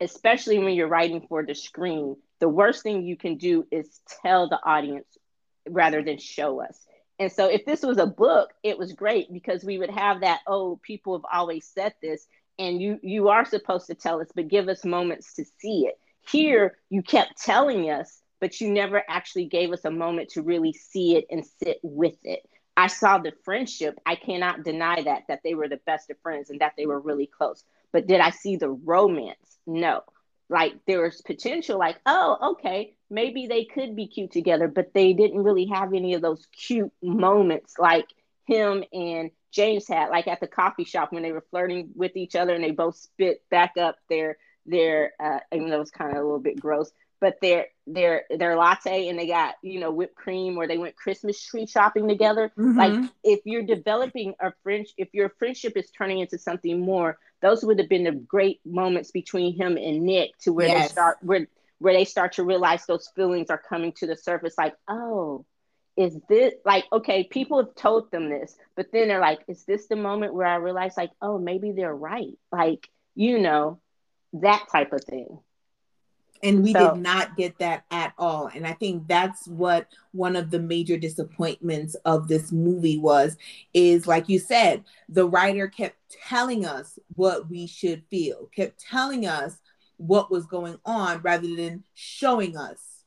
especially 0.00 0.58
when 0.58 0.74
you're 0.74 0.88
writing 0.88 1.26
for 1.28 1.44
the 1.44 1.54
screen 1.54 2.16
the 2.40 2.48
worst 2.48 2.82
thing 2.82 3.02
you 3.02 3.16
can 3.16 3.36
do 3.36 3.66
is 3.70 4.00
tell 4.22 4.48
the 4.48 4.58
audience 4.64 5.06
rather 5.68 6.02
than 6.02 6.18
show 6.18 6.60
us 6.62 6.86
and 7.18 7.32
so 7.32 7.48
if 7.48 7.64
this 7.64 7.82
was 7.82 7.98
a 7.98 8.06
book 8.06 8.50
it 8.62 8.78
was 8.78 8.92
great 8.92 9.32
because 9.32 9.64
we 9.64 9.78
would 9.78 9.90
have 9.90 10.20
that 10.20 10.40
oh 10.46 10.78
people 10.82 11.16
have 11.16 11.26
always 11.32 11.66
said 11.66 11.94
this 12.02 12.26
and 12.58 12.80
you 12.80 12.98
you 13.02 13.28
are 13.28 13.44
supposed 13.44 13.86
to 13.86 13.94
tell 13.94 14.20
us 14.20 14.28
but 14.34 14.48
give 14.48 14.68
us 14.68 14.84
moments 14.84 15.34
to 15.34 15.44
see 15.58 15.86
it 15.86 15.98
here 16.28 16.78
you 16.90 17.02
kept 17.02 17.40
telling 17.40 17.90
us 17.90 18.20
but 18.40 18.60
you 18.60 18.70
never 18.70 19.02
actually 19.08 19.46
gave 19.46 19.72
us 19.72 19.84
a 19.84 19.90
moment 19.90 20.28
to 20.28 20.42
really 20.42 20.72
see 20.72 21.16
it 21.16 21.26
and 21.30 21.44
sit 21.62 21.78
with 21.82 22.16
it 22.24 22.42
I 22.76 22.88
saw 22.88 23.18
the 23.18 23.32
friendship. 23.44 23.98
I 24.04 24.16
cannot 24.16 24.62
deny 24.62 25.02
that 25.02 25.22
that 25.28 25.40
they 25.42 25.54
were 25.54 25.68
the 25.68 25.80
best 25.86 26.10
of 26.10 26.18
friends 26.20 26.50
and 26.50 26.60
that 26.60 26.74
they 26.76 26.86
were 26.86 27.00
really 27.00 27.26
close. 27.26 27.64
But 27.92 28.06
did 28.06 28.20
I 28.20 28.30
see 28.30 28.56
the 28.56 28.68
romance? 28.68 29.58
No. 29.66 30.02
Like 30.48 30.74
there 30.86 31.02
was 31.02 31.20
potential, 31.22 31.78
like, 31.78 31.98
oh, 32.06 32.52
okay, 32.52 32.94
maybe 33.10 33.46
they 33.46 33.64
could 33.64 33.96
be 33.96 34.06
cute 34.06 34.32
together, 34.32 34.68
but 34.68 34.94
they 34.94 35.12
didn't 35.12 35.42
really 35.42 35.66
have 35.66 35.92
any 35.92 36.14
of 36.14 36.22
those 36.22 36.46
cute 36.46 36.92
moments 37.02 37.74
like 37.78 38.06
him 38.46 38.84
and 38.92 39.30
James 39.50 39.88
had, 39.88 40.10
like 40.10 40.28
at 40.28 40.40
the 40.40 40.46
coffee 40.46 40.84
shop 40.84 41.12
when 41.12 41.22
they 41.22 41.32
were 41.32 41.44
flirting 41.50 41.90
with 41.94 42.16
each 42.16 42.36
other 42.36 42.54
and 42.54 42.62
they 42.62 42.70
both 42.70 42.96
spit 42.96 43.42
back 43.50 43.76
up 43.76 43.96
their 44.08 44.36
their 44.68 45.12
uh 45.20 45.38
even 45.52 45.70
though 45.70 45.76
it 45.76 45.80
was 45.80 45.90
kind 45.90 46.10
of 46.10 46.18
a 46.18 46.22
little 46.22 46.40
bit 46.40 46.60
gross, 46.60 46.92
but 47.20 47.38
their 47.40 47.66
their 47.86 48.24
their 48.30 48.56
latte 48.56 49.08
and 49.08 49.18
they 49.18 49.26
got 49.26 49.54
you 49.62 49.80
know 49.80 49.90
whipped 49.90 50.14
cream 50.14 50.56
or 50.56 50.66
they 50.66 50.78
went 50.78 50.96
christmas 50.96 51.40
tree 51.40 51.66
shopping 51.66 52.08
together 52.08 52.50
mm-hmm. 52.58 52.76
like 52.78 53.10
if 53.22 53.40
you're 53.44 53.62
developing 53.62 54.34
a 54.40 54.52
friendship 54.62 54.94
if 54.98 55.08
your 55.12 55.30
friendship 55.38 55.76
is 55.76 55.90
turning 55.90 56.18
into 56.18 56.38
something 56.38 56.80
more 56.80 57.18
those 57.42 57.64
would 57.64 57.78
have 57.78 57.88
been 57.88 58.04
the 58.04 58.12
great 58.12 58.60
moments 58.64 59.10
between 59.10 59.56
him 59.56 59.76
and 59.76 60.02
nick 60.02 60.36
to 60.38 60.52
where 60.52 60.68
yes. 60.68 60.88
they 60.88 60.92
start 60.92 61.18
where 61.22 61.46
where 61.78 61.94
they 61.94 62.04
start 62.04 62.32
to 62.32 62.44
realize 62.44 62.86
those 62.86 63.10
feelings 63.14 63.50
are 63.50 63.62
coming 63.68 63.92
to 63.92 64.06
the 64.06 64.16
surface 64.16 64.54
like 64.56 64.74
oh 64.88 65.44
is 65.96 66.18
this 66.28 66.54
like 66.64 66.84
okay 66.92 67.24
people 67.24 67.58
have 67.58 67.74
told 67.74 68.10
them 68.10 68.28
this 68.28 68.56
but 68.76 68.86
then 68.92 69.08
they're 69.08 69.20
like 69.20 69.40
is 69.48 69.64
this 69.64 69.86
the 69.86 69.96
moment 69.96 70.34
where 70.34 70.46
i 70.46 70.56
realize 70.56 70.96
like 70.96 71.10
oh 71.22 71.38
maybe 71.38 71.72
they're 71.72 71.94
right 71.94 72.38
like 72.52 72.88
you 73.14 73.38
know 73.38 73.80
that 74.34 74.66
type 74.70 74.92
of 74.92 75.02
thing 75.04 75.38
and 76.42 76.62
we 76.62 76.72
so, 76.72 76.94
did 76.94 77.02
not 77.02 77.36
get 77.36 77.58
that 77.58 77.84
at 77.90 78.12
all. 78.18 78.46
And 78.54 78.66
i 78.66 78.72
think 78.72 79.06
that's 79.08 79.46
what 79.48 79.88
one 80.12 80.36
of 80.36 80.50
the 80.50 80.58
major 80.58 80.96
disappointments 80.96 81.94
of 82.04 82.28
this 82.28 82.52
movie 82.52 82.98
was 82.98 83.36
is 83.74 84.06
like 84.06 84.28
you 84.28 84.38
said 84.38 84.84
the 85.08 85.28
writer 85.28 85.68
kept 85.68 85.96
telling 86.26 86.64
us 86.64 86.98
what 87.14 87.48
we 87.48 87.66
should 87.66 88.02
feel 88.10 88.48
kept 88.54 88.80
telling 88.80 89.26
us 89.26 89.58
what 89.98 90.30
was 90.30 90.46
going 90.46 90.78
on 90.84 91.20
rather 91.22 91.54
than 91.54 91.82
showing 91.94 92.56
us 92.56 93.04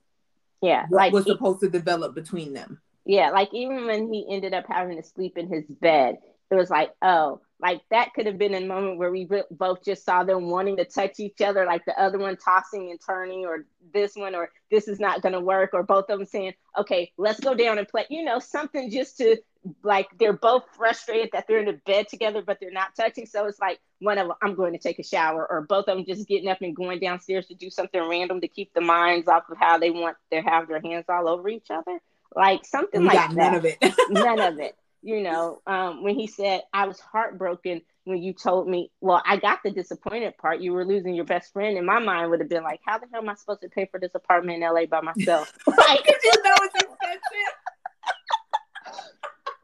yeah 0.61 0.85
what 0.89 0.97
like 0.97 1.13
was 1.13 1.25
he, 1.25 1.31
supposed 1.31 1.59
to 1.59 1.69
develop 1.69 2.15
between 2.15 2.53
them. 2.53 2.81
Yeah 3.05 3.31
like 3.31 3.53
even 3.53 3.85
when 3.85 4.11
he 4.11 4.25
ended 4.29 4.53
up 4.53 4.65
having 4.67 4.97
to 4.97 5.07
sleep 5.07 5.37
in 5.37 5.47
his 5.47 5.65
bed 5.65 6.17
it 6.51 6.55
was 6.55 6.69
like 6.69 6.91
oh 7.01 7.41
like 7.61 7.81
that 7.91 8.13
could 8.13 8.25
have 8.25 8.37
been 8.37 8.53
a 8.53 8.65
moment 8.65 8.97
where 8.97 9.11
we 9.11 9.27
both 9.51 9.83
just 9.83 10.05
saw 10.05 10.23
them 10.23 10.49
wanting 10.49 10.77
to 10.77 10.85
touch 10.85 11.19
each 11.19 11.41
other, 11.41 11.65
like 11.65 11.83
the 11.85 11.99
other 11.99 12.17
one 12.17 12.37
tossing 12.37 12.89
and 12.89 12.99
turning, 13.05 13.45
or 13.45 13.65
this 13.93 14.15
one, 14.15 14.33
or 14.33 14.49
this 14.71 14.87
is 14.87 14.99
not 14.99 15.21
going 15.21 15.33
to 15.33 15.41
work, 15.41 15.71
or 15.73 15.83
both 15.83 16.09
of 16.09 16.19
them 16.19 16.25
saying, 16.25 16.53
okay, 16.77 17.11
let's 17.17 17.39
go 17.41 17.53
down 17.53 17.77
and 17.77 17.87
play, 17.87 18.05
you 18.09 18.23
know, 18.23 18.39
something 18.39 18.89
just 18.89 19.17
to 19.17 19.37
like 19.83 20.07
they're 20.17 20.31
both 20.31 20.63
frustrated 20.77 21.31
that 21.33 21.45
they're 21.47 21.59
in 21.59 21.65
the 21.65 21.81
bed 21.85 22.07
together, 22.07 22.41
but 22.41 22.59
they're 22.61 22.71
not 22.71 22.95
touching. 22.95 23.25
So 23.25 23.45
it's 23.45 23.59
like 23.59 23.79
one 23.99 24.17
of 24.17 24.27
them, 24.27 24.37
I'm 24.41 24.55
going 24.55 24.71
to 24.71 24.79
take 24.79 24.99
a 24.99 25.03
shower, 25.03 25.45
or 25.45 25.61
both 25.61 25.89
of 25.89 25.97
them 25.97 26.05
just 26.05 26.29
getting 26.29 26.49
up 26.49 26.61
and 26.61 26.73
going 26.73 26.99
downstairs 26.99 27.47
to 27.47 27.55
do 27.55 27.69
something 27.69 28.01
random 28.01 28.39
to 28.39 28.47
keep 28.47 28.73
the 28.73 28.81
minds 28.81 29.27
off 29.27 29.49
of 29.49 29.57
how 29.57 29.77
they 29.77 29.91
want 29.91 30.15
to 30.31 30.41
have 30.41 30.69
their 30.69 30.79
hands 30.79 31.05
all 31.09 31.27
over 31.27 31.49
each 31.49 31.69
other. 31.69 31.99
Like 32.33 32.65
something 32.65 33.01
we 33.01 33.07
like 33.07 33.17
that. 33.17 33.33
None 33.33 33.55
of 33.55 33.65
it. 33.65 33.77
none 34.09 34.39
of 34.39 34.59
it 34.59 34.75
you 35.01 35.21
know, 35.21 35.61
um, 35.65 36.03
when 36.03 36.15
he 36.15 36.27
said, 36.27 36.63
I 36.73 36.87
was 36.87 36.99
heartbroken 36.99 37.81
when 38.03 38.21
you 38.21 38.33
told 38.33 38.67
me, 38.67 38.91
well, 39.01 39.21
I 39.25 39.37
got 39.37 39.59
the 39.63 39.71
disappointed 39.71 40.37
part. 40.37 40.61
You 40.61 40.73
were 40.73 40.85
losing 40.85 41.13
your 41.13 41.25
best 41.25 41.53
friend. 41.53 41.77
And 41.77 41.85
my 41.85 41.99
mind 41.99 42.29
would 42.29 42.39
have 42.39 42.49
been 42.49 42.63
like, 42.63 42.81
how 42.85 42.97
the 42.97 43.05
hell 43.11 43.21
am 43.21 43.29
I 43.29 43.35
supposed 43.35 43.61
to 43.61 43.69
pay 43.69 43.85
for 43.85 43.99
this 43.99 44.15
apartment 44.15 44.61
in 44.61 44.69
LA 44.69 44.85
by 44.85 45.01
myself? 45.01 45.53
like, 45.67 46.05
you 46.07 46.33
know 46.43 46.55
it's 46.61 46.75
expensive. 46.75 47.53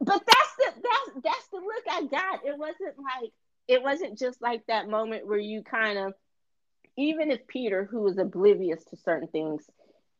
but 0.00 0.22
that's 0.26 0.56
the 0.56 0.72
that's 0.82 1.24
that's 1.24 1.48
the 1.48 1.56
look 1.56 1.84
I 1.90 2.02
got. 2.06 2.46
It 2.46 2.56
wasn't 2.56 2.96
like 2.98 3.32
it 3.68 3.82
wasn't 3.82 4.18
just 4.18 4.40
like 4.40 4.66
that 4.66 4.88
moment 4.88 5.26
where 5.26 5.38
you 5.38 5.62
kind 5.62 5.98
of 5.98 6.14
even 6.96 7.30
if 7.30 7.46
Peter, 7.46 7.84
who 7.84 8.00
was 8.00 8.16
oblivious 8.16 8.82
to 8.84 8.96
certain 8.96 9.28
things, 9.28 9.68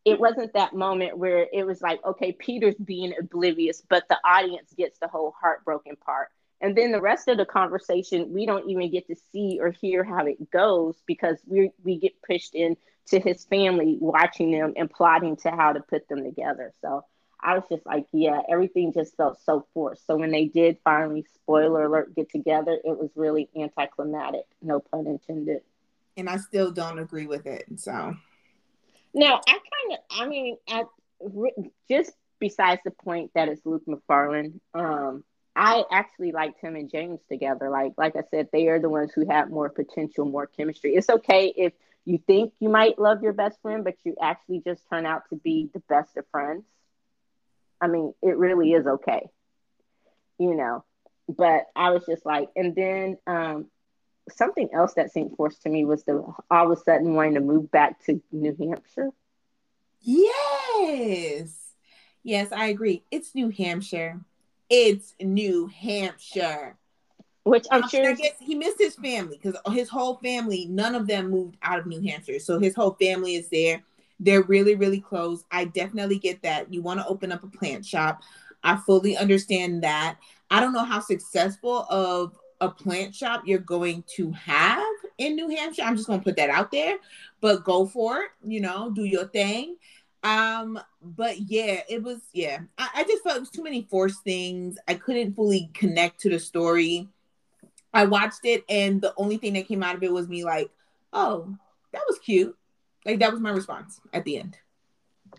it 0.07 0.21
wasn't 0.21 0.53
that 0.53 0.73
moment 0.73 1.19
where 1.19 1.49
it 1.53 1.66
was 1.66 1.83
like, 1.83 2.03
okay, 2.05 2.31
Peter's 2.31 2.77
being 2.77 3.12
oblivious, 3.21 3.83
but 3.87 4.05
the 4.09 4.16
audience 4.25 4.73
gets 4.79 5.01
the 5.01 5.09
whole 5.09 5.35
heartbroken 5.38 5.97
part. 5.97 6.29
And 6.61 6.77
then 6.79 6.92
the 6.92 7.01
rest 7.01 7.27
of 7.27 7.38
the 7.38 7.45
conversation, 7.45 8.33
we 8.33 8.47
don't 8.47 8.71
even 8.71 8.90
get 8.90 9.09
to 9.09 9.16
see 9.33 9.59
or 9.61 9.73
hear 9.73 10.05
how 10.05 10.25
it 10.25 10.49
goes 10.53 10.95
because 11.07 11.38
we 11.45 11.73
we 11.83 11.99
get 11.99 12.23
pushed 12.23 12.55
in 12.55 12.77
to 13.09 13.19
his 13.19 13.45
family, 13.47 13.99
watching 14.01 14.53
them 14.53 14.75
and 14.77 14.88
plotting 14.88 15.37
to 15.38 15.51
how 15.51 15.73
to 15.73 15.81
put 15.81 16.09
them 16.09 16.23
together. 16.23 16.73
So 16.81 17.05
I 17.40 17.55
was 17.55 17.64
just 17.69 17.85
like, 17.85 18.07
yeah, 18.12 18.40
everything 18.49 18.92
just 18.92 19.16
felt 19.16 19.40
so 19.45 19.66
forced. 19.75 20.07
So 20.07 20.16
when 20.16 20.31
they 20.31 20.47
did 20.47 20.79
finally, 20.85 21.27
spoiler 21.35 21.85
alert, 21.85 22.14
get 22.14 22.31
together, 22.31 22.79
it 22.85 22.97
was 22.97 23.11
really 23.16 23.51
anticlimactic, 23.57 24.47
no 24.62 24.79
pun 24.79 25.09
intended. 25.09 25.62
And 26.16 26.29
I 26.31 26.37
still 26.37 26.71
don't 26.71 27.01
agree 27.01 27.27
with 27.27 27.47
it. 27.47 27.66
So 27.77 28.16
now 29.16 29.40
I 29.48 29.52
kind 29.52 29.92
of, 29.92 29.98
I 30.11 30.29
mean, 30.29 30.59
at, 30.68 30.87
just 31.88 32.12
besides 32.38 32.83
the 32.85 32.90
point 32.90 33.31
that 33.35 33.48
it's 33.48 33.64
Luke 33.64 33.83
Macfarlane, 33.87 34.61
um, 34.74 35.24
I 35.57 35.85
actually 35.90 36.33
liked 36.33 36.61
him 36.61 36.76
and 36.76 36.90
James 36.90 37.20
together. 37.31 37.70
Like, 37.70 37.94
like 37.96 38.14
I 38.14 38.22
said, 38.31 38.48
they 38.52 38.68
are 38.68 38.79
the 38.79 38.90
ones 38.90 39.12
who 39.14 39.26
have 39.29 39.50
more 39.50 39.70
potential, 39.70 40.26
more 40.26 40.46
chemistry. 40.46 40.94
It's 40.94 41.09
okay 41.09 41.52
if 41.57 41.72
you 42.05 42.18
think 42.26 42.52
you 42.61 42.68
might 42.68 42.98
love 42.98 43.22
your 43.22 43.33
best 43.33 43.61
friend, 43.62 43.83
but 43.83 43.94
you 44.05 44.16
actually 44.20 44.61
just 44.61 44.83
turn 44.90 45.07
out 45.07 45.22
to 45.31 45.37
be 45.37 45.70
the 45.72 45.81
best 45.88 46.14
of 46.18 46.26
friends. 46.31 46.64
I 47.81 47.88
mean, 47.88 48.12
it 48.22 48.37
really 48.37 48.72
is 48.72 48.87
okay, 48.87 49.31
you 50.38 50.55
know. 50.55 50.85
But 51.26 51.64
I 51.74 51.90
was 51.90 52.05
just 52.07 52.24
like, 52.26 52.50
and 52.55 52.74
then 52.74 53.16
um, 53.26 53.66
something 54.31 54.69
else 54.73 54.95
that 54.95 55.12
seemed 55.12 55.37
forced 55.37 55.62
to 55.62 55.69
me 55.69 55.85
was 55.85 56.05
the 56.05 56.25
all 56.51 56.73
of 56.73 56.79
a 56.79 56.81
sudden 56.83 57.15
wanting 57.15 57.35
to 57.35 57.41
move 57.41 57.71
back 57.71 58.05
to 58.07 58.21
New 58.33 58.57
Hampshire. 58.59 59.11
Yes, 60.01 61.53
yes, 62.23 62.53
I 62.53 62.67
agree. 62.67 63.03
It's 63.11 63.35
New 63.35 63.51
Hampshire. 63.51 64.21
It's 64.69 65.15
New 65.21 65.69
Hampshire. 65.69 66.77
Which 67.45 67.67
I'm 67.71 67.89
sure 67.89 68.09
I 68.09 68.15
guess 68.15 68.33
he 68.41 68.57
missed 68.57 68.79
his 68.79 68.97
family 68.97 69.39
because 69.41 69.61
his 69.73 69.89
whole 69.89 70.17
family, 70.17 70.67
none 70.67 70.97
of 70.97 71.07
them 71.07 71.31
moved 71.31 71.57
out 71.62 71.79
of 71.79 71.87
New 71.87 72.01
Hampshire. 72.01 72.41
So 72.41 72.59
his 72.59 72.75
whole 72.75 72.97
family 73.01 73.37
is 73.37 73.49
there. 73.49 73.85
They're 74.19 74.43
really, 74.43 74.75
really 74.75 75.01
close. 75.01 75.45
I 75.53 75.67
definitely 75.67 76.19
get 76.19 76.43
that. 76.43 76.73
You 76.73 76.83
want 76.83 76.99
to 76.99 77.07
open 77.07 77.31
up 77.31 77.45
a 77.45 77.49
plant 77.49 77.87
shop. 77.87 78.23
I 78.65 78.77
fully 78.77 79.17
understand 79.17 79.85
that. 79.85 80.19
I 80.51 80.59
don't 80.59 80.73
know 80.73 80.85
how 80.85 80.99
successful 80.99 81.87
of 81.89 82.37
a 82.61 82.69
plant 82.69 83.14
shop 83.14 83.42
you're 83.45 83.59
going 83.59 84.05
to 84.16 84.31
have 84.33 84.83
in 85.19 85.37
New 85.37 85.49
Hampshire. 85.49 85.83
I'm 85.83 85.97
just 85.97 86.07
going 86.07 86.21
to 86.21 86.25
put 86.25 86.37
that 86.37 86.51
out 86.51 86.71
there, 86.71 86.97
but 87.40 87.64
go 87.64 87.87
for 87.87 88.23
it, 88.23 88.31
you 88.45 88.61
know, 88.61 88.90
do 88.90 89.05
your 89.05 89.27
thing. 89.27 89.77
Um, 90.23 90.81
but 91.01 91.38
yeah, 91.38 91.81
it 91.88 92.03
was, 92.03 92.19
yeah, 92.33 92.61
I, 92.77 92.88
I 92.95 93.05
just 93.05 93.23
felt 93.23 93.37
it 93.37 93.40
was 93.40 93.51
too 93.51 93.62
many 93.62 93.87
forced 93.90 94.25
things. 94.25 94.79
I 94.88 94.95
couldn't 94.95 95.35
fully 95.35 95.71
connect 95.75 96.21
to 96.23 96.31
the 96.31 96.38
story. 96.38 97.09
I 97.95 98.07
watched 98.07 98.45
it, 98.45 98.64
and 98.69 99.01
the 99.01 99.14
only 99.16 99.38
thing 99.38 99.55
that 99.55 99.69
came 99.69 99.83
out 99.83 99.95
of 99.95 100.03
it 100.03 100.12
was 100.12 100.29
me 100.29 100.45
like, 100.45 100.71
oh, 101.12 101.57
that 101.92 102.03
was 102.09 102.19
cute. 102.19 102.57
Like 103.05 103.21
that 103.21 103.33
was 103.33 103.40
my 103.40 103.51
response 103.51 104.01
at 104.12 104.25
the 104.25 104.38
end. 104.38 104.59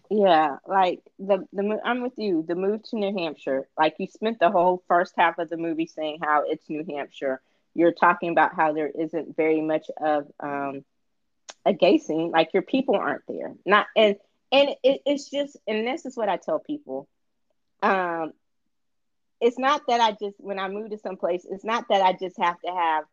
Yeah, 0.09 0.57
like 0.67 1.01
the 1.19 1.47
the 1.53 1.79
I'm 1.83 2.01
with 2.01 2.13
you. 2.17 2.43
The 2.47 2.55
move 2.55 2.83
to 2.83 2.95
New 2.97 3.17
Hampshire, 3.17 3.67
like 3.77 3.95
you 3.99 4.07
spent 4.07 4.39
the 4.39 4.51
whole 4.51 4.83
first 4.87 5.13
half 5.17 5.37
of 5.39 5.49
the 5.49 5.57
movie 5.57 5.87
saying 5.87 6.19
how 6.21 6.43
it's 6.45 6.69
New 6.69 6.83
Hampshire. 6.87 7.41
You're 7.73 7.91
talking 7.93 8.31
about 8.31 8.55
how 8.55 8.73
there 8.73 8.89
isn't 8.89 9.35
very 9.35 9.61
much 9.61 9.87
of 10.01 10.27
um, 10.39 10.83
a 11.65 11.73
gay 11.73 11.97
scene. 11.97 12.31
Like 12.31 12.53
your 12.53 12.63
people 12.63 12.95
aren't 12.95 13.23
there. 13.27 13.53
Not 13.65 13.87
and 13.95 14.15
and 14.51 14.69
it, 14.83 15.01
it's 15.05 15.29
just 15.29 15.57
and 15.67 15.85
this 15.85 16.05
is 16.05 16.15
what 16.15 16.29
I 16.29 16.37
tell 16.37 16.59
people. 16.59 17.07
Um, 17.81 18.33
it's 19.41 19.59
not 19.59 19.81
that 19.87 20.01
I 20.01 20.11
just 20.11 20.39
when 20.39 20.59
I 20.59 20.69
move 20.69 20.91
to 20.91 20.97
some 20.97 21.17
place. 21.17 21.45
It's 21.49 21.65
not 21.65 21.85
that 21.89 22.01
I 22.01 22.13
just 22.13 22.37
have 22.39 22.59
to 22.61 22.71
have 22.71 23.05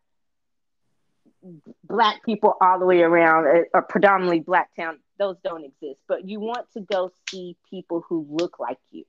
black 1.85 2.25
people 2.25 2.57
all 2.61 2.79
the 2.79 2.87
way 2.87 3.03
around 3.03 3.47
uh, 3.47 3.63
a, 3.75 3.79
a, 3.79 3.83
predominantly 3.83 4.41
black 4.41 4.75
town 4.75 4.99
those 5.19 5.37
don't 5.45 5.65
exist. 5.65 6.01
But 6.09 6.29
you 6.29 6.41
want 6.41 6.67
to 6.73 6.81
go 6.81 7.13
see 7.31 7.57
people 7.71 8.05
who 8.09 8.27
look 8.29 8.59
like 8.59 8.79
you. 8.91 9.05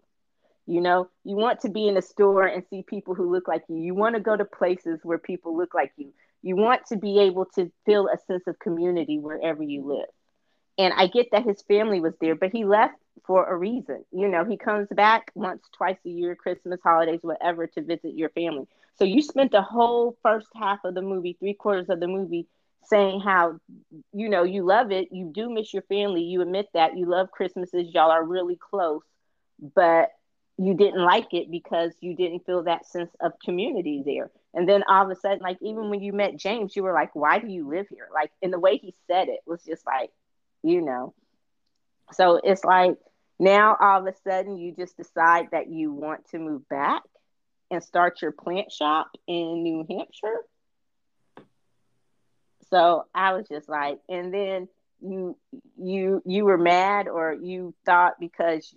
You 0.68 0.82
know 0.82 1.10
you 1.24 1.36
want 1.36 1.62
to 1.62 1.70
be 1.70 1.88
in 1.88 1.98
a 1.98 2.02
store 2.02 2.46
and 2.46 2.64
see 2.70 2.84
people 2.84 3.14
who 3.14 3.32
look 3.32 3.48
like 3.48 3.64
you. 3.70 3.78
You 3.78 3.94
want 3.94 4.16
to 4.16 4.22
go 4.22 4.36
to 4.36 4.46
places 4.46 5.00
where 5.04 5.18
people 5.18 5.56
look 5.56 5.74
like 5.74 5.92
you. 5.98 6.12
You 6.42 6.56
want 6.56 6.86
to 6.88 6.98
be 6.98 7.20
able 7.20 7.46
to 7.56 7.72
feel 7.86 8.08
a 8.08 8.18
sense 8.28 8.44
of 8.48 8.60
community 8.60 9.20
wherever 9.20 9.64
you 9.64 9.86
live. 9.86 10.10
And 10.78 10.94
i 10.94 11.08
get 11.08 11.32
that 11.32 11.46
his 11.46 11.62
family 11.62 12.02
was 12.02 12.14
there 12.20 12.36
but 12.36 12.52
he 12.52 12.66
left 12.66 12.96
for 13.26 13.46
a 13.46 13.56
reason. 13.56 14.04
You 14.12 14.28
know 14.28 14.44
he 14.44 14.58
comes 14.58 14.88
back 14.92 15.32
once 15.36 15.64
twice 15.76 15.98
a 16.06 16.10
year 16.10 16.36
christmas 16.36 16.80
holidays 16.84 17.20
whatever 17.22 17.68
to 17.68 17.82
visit 17.82 18.16
your 18.16 18.30
family 18.30 18.68
so 18.98 19.04
you 19.06 19.22
spent 19.22 19.52
the 19.52 19.62
whole 19.62 20.18
first 20.24 20.48
half 20.56 20.80
of 20.86 20.96
the 20.96 21.02
movie, 21.02 21.36
three 21.40 21.54
quarters 21.54 21.90
of 21.90 22.00
the 22.00 22.08
movie, 22.08 22.48
saying 22.86 23.20
how 23.20 23.60
you 24.14 24.30
know 24.30 24.44
you 24.44 24.64
love 24.66 24.92
it, 24.92 25.10
you 25.12 25.32
do 25.34 25.50
miss 25.50 25.74
your 25.74 25.84
family, 25.84 26.22
you 26.22 26.42
admit 26.42 26.68
that 26.74 26.98
you 26.98 27.06
love 27.06 27.32
Christmases, 27.32 27.94
y'all 27.94 28.12
are 28.12 28.24
really 28.24 28.58
close, 28.58 29.04
but 29.76 30.10
you 30.58 30.74
didn't 30.74 31.04
like 31.04 31.34
it 31.34 31.52
because 31.52 31.94
you 32.00 32.16
didn't 32.16 32.46
feel 32.46 32.64
that 32.64 32.86
sense 32.86 33.12
of 33.20 33.34
community 33.44 34.04
there. 34.06 34.32
And 34.54 34.70
then 34.70 34.84
all 34.88 35.04
of 35.04 35.12
a 35.12 35.20
sudden, 35.20 35.40
like 35.40 35.58
even 35.62 35.90
when 35.90 36.02
you 36.02 36.14
met 36.14 36.38
James, 36.38 36.76
you 36.76 36.84
were 36.84 36.94
like, 36.94 37.14
"Why 37.14 37.40
do 37.40 37.48
you 37.48 37.68
live 37.68 37.88
here?" 37.90 38.08
Like, 38.14 38.32
in 38.42 38.52
the 38.52 38.60
way 38.60 38.78
he 38.78 38.96
said 39.08 39.28
it 39.28 39.42
was 39.46 39.64
just 39.66 39.86
like, 39.86 40.12
you 40.64 40.82
know. 40.82 41.14
So 42.14 42.40
it's 42.42 42.64
like 42.64 42.98
now 43.40 43.76
all 43.80 44.00
of 44.00 44.08
a 44.08 44.18
sudden 44.24 44.58
you 44.58 44.74
just 44.74 44.96
decide 44.96 45.50
that 45.52 45.70
you 45.70 45.92
want 45.92 46.30
to 46.30 46.40
move 46.40 46.68
back 46.70 47.04
and 47.72 47.84
start 47.84 48.22
your 48.22 48.32
plant 48.32 48.72
shop 48.72 49.08
in 49.28 49.64
New 49.64 49.86
Hampshire. 49.90 50.42
So 52.70 53.06
I 53.14 53.34
was 53.34 53.48
just 53.48 53.70
like, 53.70 54.00
and 54.10 54.34
then 54.34 54.68
you 55.02 55.38
you 55.78 56.22
you 56.26 56.46
were 56.46 56.58
mad 56.58 57.08
or 57.08 57.34
you 57.34 57.74
thought 57.86 58.14
because 58.20 58.74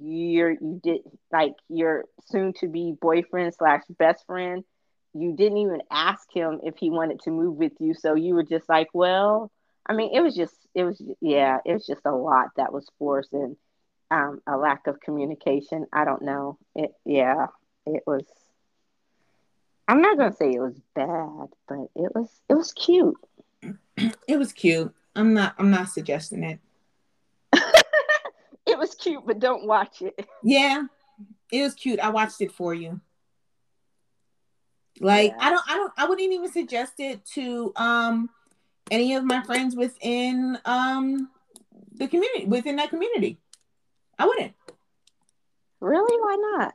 you're 0.00 0.50
you 0.52 0.80
did 0.82 1.00
like 1.32 1.54
your 1.68 2.04
soon 2.26 2.52
to 2.54 2.68
be 2.68 2.94
boyfriend 3.00 3.54
slash 3.54 3.82
best 3.98 4.26
friend 4.26 4.64
you 5.14 5.34
didn't 5.34 5.58
even 5.58 5.80
ask 5.90 6.26
him 6.34 6.60
if 6.62 6.76
he 6.78 6.90
wanted 6.90 7.20
to 7.20 7.30
move 7.30 7.56
with 7.56 7.72
you. 7.80 7.94
So 7.94 8.14
you 8.14 8.34
were 8.34 8.44
just 8.44 8.68
like 8.68 8.88
well 8.92 9.50
i 9.88 9.94
mean 9.94 10.10
it 10.14 10.20
was 10.20 10.36
just 10.36 10.54
it 10.74 10.84
was 10.84 11.02
yeah 11.20 11.58
it 11.64 11.72
was 11.72 11.86
just 11.86 12.02
a 12.04 12.12
lot 12.14 12.48
that 12.56 12.72
was 12.72 12.86
forced 12.98 13.32
and 13.32 13.56
um, 14.10 14.40
a 14.46 14.56
lack 14.56 14.86
of 14.86 15.00
communication. 15.00 15.86
I 15.92 16.04
don't 16.04 16.22
know. 16.22 16.58
It 16.74 16.92
yeah 17.04 17.46
it 17.94 18.02
was 18.06 18.24
I'm 19.88 20.02
not 20.02 20.18
gonna 20.18 20.36
say 20.36 20.52
it 20.52 20.60
was 20.60 20.78
bad, 20.94 21.48
but 21.66 21.88
it 21.96 22.14
was 22.14 22.28
it 22.48 22.54
was 22.54 22.72
cute. 22.72 23.16
It 24.26 24.38
was 24.38 24.52
cute. 24.52 24.94
I'm 25.16 25.32
not 25.32 25.54
I'm 25.58 25.70
not 25.70 25.88
suggesting 25.88 26.44
it. 26.44 26.60
it 28.66 28.78
was 28.78 28.94
cute, 28.94 29.24
but 29.26 29.38
don't 29.38 29.66
watch 29.66 30.02
it. 30.02 30.28
Yeah, 30.42 30.82
it 31.50 31.62
was 31.62 31.74
cute. 31.74 32.00
I 32.00 32.10
watched 32.10 32.42
it 32.42 32.52
for 32.52 32.74
you. 32.74 33.00
Like 35.00 35.30
yeah. 35.30 35.36
I 35.40 35.50
don't 35.50 35.70
I 35.70 35.74
don't 35.74 35.92
I 35.96 36.06
wouldn't 36.06 36.32
even 36.32 36.52
suggest 36.52 36.94
it 36.98 37.24
to 37.34 37.72
um 37.76 38.28
any 38.90 39.14
of 39.14 39.24
my 39.24 39.42
friends 39.42 39.74
within 39.74 40.58
um 40.66 41.30
the 41.94 42.08
community 42.08 42.44
within 42.44 42.76
that 42.76 42.90
community. 42.90 43.38
I 44.18 44.26
wouldn't. 44.26 44.54
Really? 45.80 46.18
Why 46.20 46.36
not? 46.58 46.74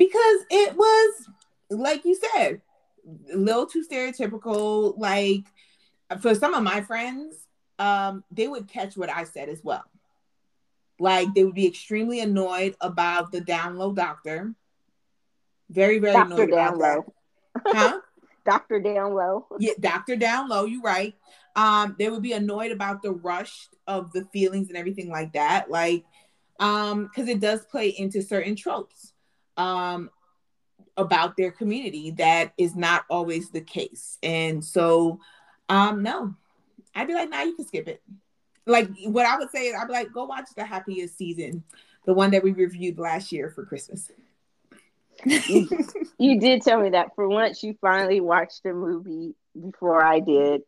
Because 0.00 0.40
it 0.50 0.74
was 0.74 1.28
like 1.68 2.04
you 2.06 2.16
said 2.16 2.62
a 3.32 3.36
little 3.36 3.66
too 3.66 3.84
stereotypical 3.88 4.98
like 4.98 5.44
for 6.20 6.34
some 6.34 6.54
of 6.54 6.64
my 6.64 6.80
friends 6.80 7.46
um 7.78 8.24
they 8.32 8.48
would 8.48 8.66
catch 8.66 8.96
what 8.96 9.10
i 9.10 9.22
said 9.22 9.48
as 9.48 9.62
well 9.62 9.84
like 10.98 11.32
they 11.34 11.44
would 11.44 11.54
be 11.54 11.66
extremely 11.66 12.20
annoyed 12.20 12.74
about 12.80 13.30
the 13.30 13.42
down 13.42 13.76
low 13.76 13.92
doctor 13.92 14.52
very 15.68 15.98
very 15.98 16.14
Dr. 16.14 16.32
annoyed 16.32 16.50
down 16.50 16.78
low 16.78 17.14
huh 17.66 18.00
Dr. 18.42 18.80
Down 18.80 19.14
Low. 19.14 19.46
Yeah, 19.58 19.74
Dr. 19.78 20.16
Down 20.16 20.48
Low, 20.48 20.64
you're 20.64 20.80
right. 20.80 21.14
Um, 21.56 21.94
they 21.98 22.08
would 22.08 22.22
be 22.22 22.32
annoyed 22.32 22.72
about 22.72 23.02
the 23.02 23.12
rush 23.12 23.68
of 23.86 24.10
the 24.12 24.24
feelings 24.32 24.68
and 24.68 24.78
everything 24.78 25.10
like 25.10 25.34
that. 25.34 25.70
Like, 25.70 26.04
um, 26.58 27.04
because 27.04 27.28
it 27.28 27.38
does 27.38 27.66
play 27.66 27.90
into 27.90 28.22
certain 28.22 28.56
tropes 28.56 29.12
um 29.56 30.10
about 30.96 31.36
their 31.36 31.50
community 31.50 32.12
that 32.12 32.52
is 32.58 32.76
not 32.76 33.04
always 33.08 33.50
the 33.50 33.60
case. 33.60 34.18
And 34.22 34.64
so, 34.64 35.20
um, 35.68 36.02
no, 36.02 36.34
I'd 36.94 37.06
be 37.06 37.14
like, 37.14 37.30
nah, 37.30 37.42
you 37.42 37.54
can 37.54 37.66
skip 37.66 37.88
it. 37.88 38.02
Like 38.66 38.88
what 39.04 39.26
I 39.26 39.38
would 39.38 39.50
say 39.50 39.68
is 39.68 39.76
I'd 39.76 39.86
be 39.86 39.92
like, 39.92 40.12
go 40.12 40.24
watch 40.24 40.48
the 40.56 40.64
happiest 40.64 41.16
season, 41.16 41.64
the 42.04 42.12
one 42.12 42.30
that 42.32 42.42
we 42.42 42.52
reviewed 42.52 42.98
last 42.98 43.32
year 43.32 43.50
for 43.50 43.64
Christmas. 43.64 44.10
you 45.24 46.40
did 46.40 46.62
tell 46.62 46.80
me 46.80 46.90
that 46.90 47.14
for 47.14 47.28
once 47.28 47.62
you 47.62 47.76
finally 47.80 48.20
watched 48.20 48.62
the 48.62 48.72
movie 48.72 49.34
before 49.58 50.04
I 50.04 50.20
did. 50.20 50.62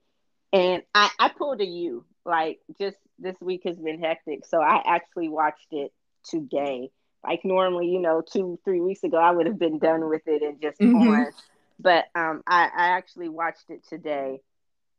And 0.53 0.83
I, 0.95 1.11
I 1.19 1.29
pulled 1.29 1.61
a 1.61 1.67
you. 1.67 2.05
Like 2.25 2.61
just 2.81 2.97
this 3.19 3.37
week 3.41 3.63
has 3.65 3.77
been 3.77 4.01
hectic. 4.01 4.47
So 4.47 4.61
I 4.61 4.83
actually 4.85 5.29
watched 5.29 5.69
it 5.73 5.93
today. 6.25 6.91
Like 7.25 7.45
normally, 7.45 7.89
you 7.89 8.01
know, 8.01 8.21
two, 8.21 8.59
three 8.65 8.81
weeks 8.81 9.05
ago 9.05 9.17
I 9.17 9.31
would 9.31 9.47
have 9.47 9.59
been 9.59 9.79
done 9.79 10.09
with 10.09 10.23
it 10.27 10.43
and 10.43 10.61
just 10.61 10.79
mm-hmm. 10.81 11.09
on. 11.09 11.27
But 11.79 12.07
um 12.15 12.43
I, 12.47 12.65
I 12.65 12.89
actually 12.97 13.29
watched 13.29 13.71
it 13.71 13.87
today 13.89 14.41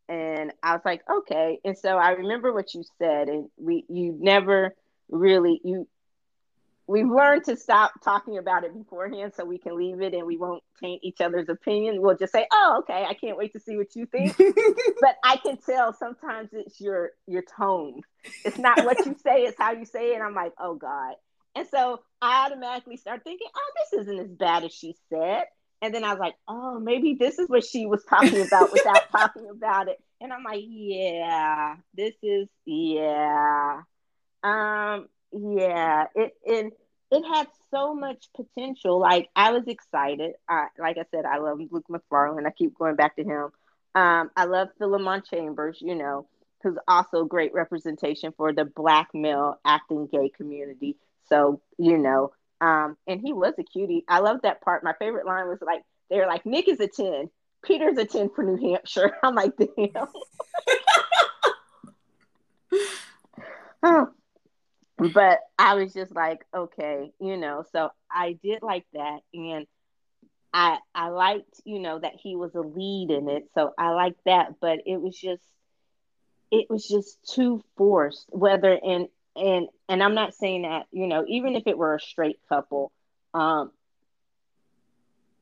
and 0.10 0.52
I 0.62 0.74
was 0.74 0.82
like, 0.86 1.02
okay. 1.10 1.60
And 1.64 1.78
so 1.78 1.98
I 1.98 2.12
remember 2.12 2.54
what 2.54 2.74
you 2.74 2.84
said, 3.00 3.30
and 3.30 3.50
we 3.58 3.86
you 3.90 4.18
never 4.20 4.76
really 5.10 5.62
you 5.64 5.88
we've 6.86 7.10
learned 7.10 7.46
to 7.46 7.56
stop 7.56 7.94
talking 8.04 8.38
about 8.38 8.64
it 8.66 8.74
beforehand 8.74 9.32
so 9.34 9.46
we 9.46 9.58
can 9.58 9.78
leave 9.78 10.02
it 10.02 10.14
and 10.14 10.28
we 10.28 10.38
won't 10.38 10.62
taint 10.82 11.02
each 11.04 11.22
other's 11.22 11.48
opinion. 11.48 12.02
We'll 12.02 12.18
just 12.18 12.34
say, 12.34 12.46
"Oh, 12.52 12.80
okay, 12.80 13.06
I 13.08 13.14
can't 13.14 13.38
wait 13.38 13.54
to 13.54 13.60
see 13.60 13.78
what 13.78 13.96
you 13.96 14.06
think." 14.06 14.36
but 15.02 15.16
I 15.24 15.38
can 15.38 15.58
tell 15.58 15.94
sometimes 15.94 16.50
it's 16.52 16.82
your 16.82 17.12
your 17.28 17.44
tone. 17.58 18.02
It's 18.44 18.58
not 18.58 18.84
what 18.86 19.06
you 19.06 19.16
say, 19.24 19.44
it's 19.44 19.58
how 19.58 19.72
you 19.72 19.86
say 19.86 20.12
it. 20.12 20.16
And 20.16 20.24
I'm 20.24 20.36
like, 20.36 20.54
"Oh 20.60 20.76
god." 20.76 21.16
And 21.56 21.68
so 21.68 22.02
I 22.22 22.46
automatically 22.46 22.98
start 22.98 23.24
thinking, 23.24 23.48
"Oh, 23.56 23.72
this 23.78 24.02
isn't 24.02 24.20
as 24.20 24.32
bad 24.32 24.64
as 24.64 24.74
she 24.74 24.96
said." 25.10 25.46
And 25.82 25.94
then 25.94 26.04
I 26.04 26.10
was 26.10 26.20
like, 26.20 26.36
"Oh, 26.48 26.80
maybe 26.80 27.16
this 27.16 27.40
is 27.40 27.50
what 27.50 27.66
she 27.66 27.86
was 27.86 28.04
talking 28.06 28.42
about 28.42 28.72
without 28.72 29.10
talking 29.12 29.50
about 29.50 29.88
it." 29.90 30.02
And 30.22 30.34
I'm 30.34 30.44
like, 30.44 30.64
"Yeah, 30.66 31.76
this 31.94 32.16
is 32.24 32.48
yeah." 32.66 33.82
Um 34.44 35.08
yeah, 35.32 36.06
it 36.16 36.34
it 36.44 36.74
it 37.12 37.24
had 37.26 37.48
so 37.72 37.94
much 37.94 38.30
potential. 38.36 39.00
Like 39.00 39.30
I 39.36 39.52
was 39.52 39.68
excited. 39.68 40.34
I, 40.50 40.68
like 40.80 40.98
I 40.98 41.06
said, 41.12 41.26
I 41.26 41.38
love 41.38 41.60
Luke 41.70 41.86
Macfarlane. 41.90 42.46
I 42.46 42.52
keep 42.52 42.78
going 42.78 42.96
back 42.96 43.16
to 43.18 43.24
him. 43.24 43.50
Um, 43.96 44.32
I 44.36 44.46
love 44.46 44.70
Philemon 44.80 45.22
Chambers. 45.30 45.78
You 45.82 45.96
know, 45.96 46.28
who's 46.64 46.78
also 46.88 47.26
great 47.26 47.54
representation 47.54 48.34
for 48.36 48.54
the 48.54 48.66
black 48.66 49.10
male 49.14 49.60
acting 49.66 50.08
gay 50.08 50.30
community. 50.30 50.98
So 51.30 51.62
you 51.78 51.98
know, 51.98 52.34
um, 52.62 52.98
and 53.08 53.22
he 53.22 53.34
was 53.34 53.54
a 53.58 53.64
cutie. 53.64 54.06
I 54.08 54.20
love 54.20 54.42
that 54.44 54.62
part. 54.62 54.84
My 54.84 54.94
favorite 55.00 55.26
line 55.26 55.48
was 55.48 55.60
like, 55.62 55.84
they're 56.10 56.28
like, 56.28 56.46
Nick 56.46 56.68
is 56.68 56.80
a 56.80 56.88
ten, 56.88 57.30
Peter's 57.64 57.98
a 57.98 58.06
ten 58.06 58.30
for 58.30 58.44
New 58.44 58.70
Hampshire. 58.70 59.18
I'm 59.24 59.36
like, 59.36 59.54
damn. 59.58 60.08
oh 63.84 64.08
but 64.98 65.40
I 65.58 65.76
was 65.76 65.94
just 65.94 66.14
like, 66.16 66.46
okay, 66.56 67.12
you 67.20 67.38
know, 67.38 67.66
so 67.72 67.90
I 68.12 68.38
did 68.44 68.62
like 68.62 68.86
that 68.94 69.20
and 69.34 69.66
I 70.54 70.78
I 70.94 71.10
liked, 71.10 71.62
you 71.66 71.80
know, 71.80 72.00
that 72.00 72.14
he 72.16 72.36
was 72.36 72.54
a 72.56 72.62
lead 72.62 73.10
in 73.10 73.28
it. 73.28 73.50
So 73.56 73.74
I 73.78 73.90
liked 73.90 74.22
that, 74.26 74.60
but 74.62 74.80
it 74.86 75.02
was 75.02 75.18
just 75.18 75.44
it 76.52 76.68
was 76.70 76.88
just 76.88 77.18
too 77.34 77.64
forced 77.76 78.28
whether 78.30 78.72
and 78.72 79.08
and 79.36 79.68
and 79.90 80.04
I'm 80.04 80.16
not 80.16 80.34
saying 80.34 80.64
that, 80.64 80.88
you 80.92 81.08
know, 81.08 81.26
even 81.28 81.56
if 81.56 81.68
it 81.68 81.78
were 81.78 81.96
a 81.96 82.00
straight 82.00 82.40
couple, 82.50 82.92
um 83.34 83.72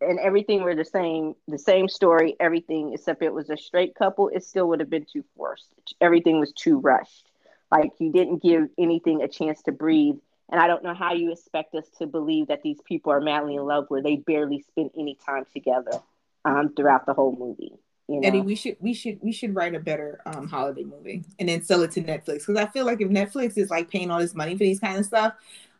and 0.01 0.19
everything 0.19 0.63
were 0.63 0.75
the 0.75 0.85
same, 0.85 1.35
the 1.47 1.59
same 1.59 1.87
story, 1.87 2.35
everything 2.39 2.93
except 2.93 3.21
it 3.21 3.33
was 3.33 3.49
a 3.49 3.57
straight 3.57 3.95
couple, 3.95 4.29
it 4.29 4.43
still 4.43 4.67
would 4.69 4.79
have 4.79 4.89
been 4.89 5.05
too 5.05 5.23
forced. 5.37 5.67
Everything 6.01 6.39
was 6.39 6.51
too 6.53 6.79
rushed. 6.79 7.29
Like 7.71 7.91
you 7.99 8.11
didn't 8.11 8.41
give 8.41 8.69
anything 8.77 9.21
a 9.21 9.27
chance 9.27 9.61
to 9.63 9.71
breathe. 9.71 10.15
And 10.51 10.59
I 10.59 10.67
don't 10.67 10.83
know 10.83 10.93
how 10.93 11.13
you 11.13 11.31
expect 11.31 11.75
us 11.75 11.87
to 11.99 12.07
believe 12.07 12.47
that 12.47 12.63
these 12.63 12.79
people 12.85 13.11
are 13.13 13.21
madly 13.21 13.55
in 13.55 13.63
love 13.63 13.85
where 13.89 14.01
they 14.01 14.17
barely 14.17 14.61
spend 14.61 14.91
any 14.97 15.15
time 15.15 15.45
together 15.53 15.99
um, 16.43 16.73
throughout 16.75 17.05
the 17.05 17.13
whole 17.13 17.35
movie. 17.37 17.73
You 18.11 18.21
know? 18.21 18.27
Eddie, 18.27 18.41
we 18.41 18.55
should 18.55 18.77
we 18.79 18.93
should 18.93 19.19
we 19.21 19.31
should 19.31 19.55
write 19.55 19.75
a 19.75 19.79
better 19.79 20.21
um, 20.25 20.47
holiday 20.47 20.83
movie 20.83 21.23
and 21.39 21.49
then 21.49 21.63
sell 21.63 21.81
it 21.83 21.91
to 21.91 22.01
Netflix 22.01 22.45
because 22.45 22.57
I 22.57 22.67
feel 22.67 22.85
like 22.85 23.01
if 23.01 23.09
Netflix 23.09 23.57
is 23.57 23.69
like 23.69 23.89
paying 23.89 24.11
all 24.11 24.19
this 24.19 24.35
money 24.35 24.53
for 24.53 24.63
these 24.63 24.79
kind 24.79 24.97
of 24.97 25.05
stuff, 25.05 25.33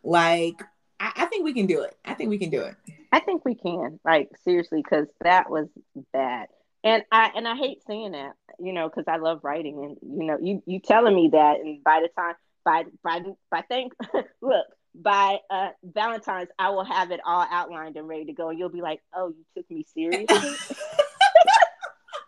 like 0.04 0.62
I, 1.00 1.12
I 1.16 1.26
think 1.26 1.44
we 1.44 1.54
can 1.54 1.66
do 1.66 1.82
it. 1.82 1.98
I 2.06 2.14
think 2.14 2.30
we 2.30 2.38
can 2.38 2.50
do 2.50 2.62
it. 2.62 2.76
I 3.12 3.20
think 3.20 3.44
we 3.44 3.56
can. 3.56 4.00
Like 4.06 4.30
seriously, 4.44 4.82
because 4.82 5.08
that 5.22 5.50
was 5.50 5.68
bad 6.14 6.48
and 6.84 7.04
I 7.12 7.32
and 7.36 7.48
I 7.48 7.56
hate 7.56 7.84
saying 7.86 8.14
that, 8.14 8.34
you 8.60 8.74
know, 8.74 8.90
because 8.90 9.06
I 9.08 9.18
love 9.18 9.42
writing, 9.44 9.84
and 9.84 10.20
you 10.20 10.26
know, 10.26 10.38
you 10.42 10.64
you 10.66 10.80
telling 10.80 11.16
me 11.16 11.30
that, 11.32 11.60
and 11.60 11.84
by 11.84 12.02
the 12.02 12.10
time 12.18 12.36
by 12.66 12.86
by 13.04 13.22
by 13.50 13.64
thank 13.70 13.94
look 14.42 14.66
by 14.96 15.38
uh 15.50 15.70
Valentine's, 15.84 16.50
I 16.58 16.70
will 16.70 16.84
have 16.84 17.12
it 17.12 17.20
all 17.26 17.46
outlined 17.50 17.98
and 17.98 18.08
ready 18.08 18.26
to 18.26 18.34
go, 18.34 18.50
and 18.50 18.58
you'll 18.58 18.70
be 18.70 18.82
like, 18.82 19.02
oh, 19.16 19.30
you 19.30 19.46
took 19.56 19.70
me 19.70 19.86
seriously. 19.94 20.28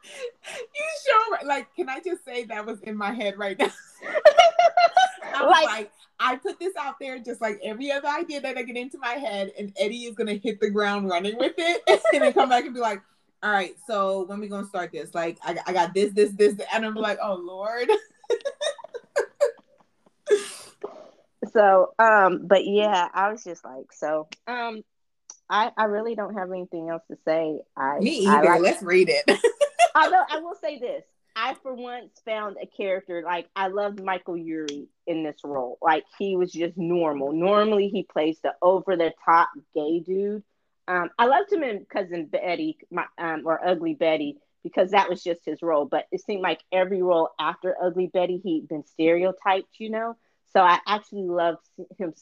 you 0.03 0.85
sure? 1.05 1.47
Like, 1.47 1.73
can 1.75 1.89
I 1.89 1.99
just 1.99 2.25
say 2.25 2.45
that 2.45 2.65
was 2.65 2.79
in 2.81 2.97
my 2.97 3.13
head 3.13 3.37
right 3.37 3.57
now? 3.57 3.71
I 5.35 5.41
was 5.43 5.51
like, 5.51 5.65
like, 5.65 5.91
I 6.19 6.35
put 6.35 6.59
this 6.59 6.73
out 6.79 6.95
there 6.99 7.19
just 7.19 7.41
like 7.41 7.59
every 7.63 7.91
other 7.91 8.07
idea 8.07 8.39
that 8.41 8.57
I 8.57 8.63
get 8.63 8.77
into 8.77 8.97
my 8.97 9.13
head, 9.13 9.51
and 9.57 9.73
Eddie 9.77 10.05
is 10.05 10.15
gonna 10.15 10.35
hit 10.35 10.59
the 10.59 10.69
ground 10.69 11.09
running 11.09 11.37
with 11.37 11.53
it, 11.57 11.81
and 12.13 12.21
then 12.21 12.33
come 12.33 12.49
back 12.49 12.65
and 12.65 12.73
be 12.73 12.79
like, 12.79 13.01
all 13.41 13.51
right, 13.51 13.75
so 13.87 14.25
when 14.25 14.39
we 14.39 14.47
gonna 14.47 14.67
start 14.67 14.91
this? 14.91 15.13
Like, 15.13 15.37
I, 15.43 15.57
I 15.67 15.73
got 15.73 15.93
this, 15.93 16.13
this, 16.13 16.31
this, 16.31 16.55
and 16.73 16.85
I'm 16.85 16.95
like, 16.95 17.19
oh 17.21 17.35
Lord. 17.35 17.89
so, 21.51 21.93
um, 21.99 22.45
but 22.47 22.65
yeah, 22.65 23.07
I 23.13 23.31
was 23.31 23.43
just 23.43 23.65
like, 23.65 23.91
so, 23.91 24.27
um, 24.47 24.83
I, 25.49 25.71
I 25.75 25.85
really 25.85 26.15
don't 26.15 26.35
have 26.35 26.51
anything 26.51 26.89
else 26.89 27.03
to 27.11 27.17
say. 27.25 27.59
I 27.75 27.99
me 27.99 28.25
either. 28.25 28.49
I 28.49 28.53
like, 28.53 28.61
Let's 28.61 28.83
read 28.83 29.09
it. 29.09 29.39
Although 29.95 30.23
I 30.29 30.39
will 30.39 30.55
say 30.61 30.79
this, 30.79 31.03
I 31.35 31.55
for 31.63 31.73
once 31.73 32.11
found 32.25 32.57
a 32.61 32.67
character 32.67 33.23
like 33.25 33.49
I 33.55 33.67
loved 33.67 34.03
Michael 34.03 34.37
Urie 34.37 34.87
in 35.07 35.23
this 35.23 35.37
role. 35.43 35.77
Like 35.81 36.03
he 36.19 36.35
was 36.35 36.51
just 36.51 36.77
normal. 36.77 37.33
Normally 37.33 37.89
he 37.89 38.03
plays 38.03 38.37
the 38.43 38.53
over 38.61 38.95
the 38.95 39.13
top 39.25 39.49
gay 39.73 39.99
dude, 39.99 40.43
um, 40.87 41.09
I 41.17 41.25
loved 41.25 41.51
him 41.51 41.63
in 41.63 41.85
Cousin 41.85 42.25
Betty, 42.25 42.77
my, 42.91 43.05
um, 43.17 43.43
or 43.45 43.65
Ugly 43.65 43.95
Betty, 43.95 44.37
because 44.63 44.91
that 44.91 45.09
was 45.09 45.23
just 45.23 45.45
his 45.45 45.61
role. 45.61 45.85
But 45.85 46.07
it 46.11 46.23
seemed 46.23 46.41
like 46.41 46.59
every 46.71 47.01
role 47.01 47.29
after 47.39 47.75
Ugly 47.81 48.07
Betty, 48.07 48.41
he'd 48.43 48.67
been 48.67 48.85
stereotyped, 48.85 49.79
you 49.79 49.89
know. 49.89 50.17
So 50.51 50.61
I 50.61 50.79
actually 50.85 51.27
loved 51.27 51.65
him, 51.97 52.13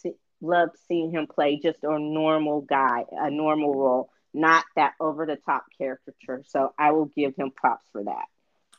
loved 0.41 0.77
seeing 0.87 1.11
him 1.11 1.27
play 1.27 1.59
just 1.61 1.79
a 1.83 1.99
normal 1.99 2.61
guy, 2.61 3.05
a 3.11 3.31
normal 3.31 3.73
role, 3.73 4.09
not 4.33 4.65
that 4.75 4.93
over 4.99 5.25
the 5.25 5.35
top 5.35 5.65
caricature. 5.77 6.43
So 6.47 6.73
I 6.77 6.91
will 6.91 7.05
give 7.05 7.35
him 7.35 7.51
props 7.51 7.85
for 7.91 8.03
that. 8.03 8.25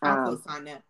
I'll 0.03 0.41
um, 0.47 0.65
that. 0.65 0.83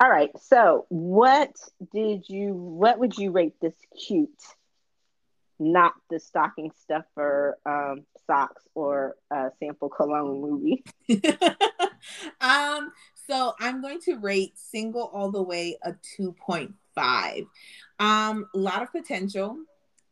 All 0.00 0.10
right. 0.10 0.30
So 0.40 0.86
what 0.88 1.52
did 1.92 2.28
you? 2.28 2.54
What 2.54 2.98
would 2.98 3.16
you 3.18 3.30
rate 3.30 3.54
this 3.60 3.74
cute? 4.06 4.30
not 5.58 5.94
the 6.10 6.18
stocking 6.18 6.70
stuffer 6.82 7.58
um, 7.64 8.04
socks 8.26 8.62
or 8.74 9.16
uh, 9.30 9.50
sample 9.58 9.88
cologne 9.88 10.40
movie. 10.40 10.84
um, 12.40 12.92
so 13.26 13.54
I'm 13.60 13.80
going 13.80 14.00
to 14.02 14.16
rate 14.16 14.58
single 14.58 15.10
all 15.12 15.30
the 15.30 15.42
way 15.42 15.78
a 15.82 15.94
2.5. 16.18 17.46
Um, 17.98 18.46
a 18.54 18.58
lot 18.58 18.82
of 18.82 18.92
potential. 18.92 19.58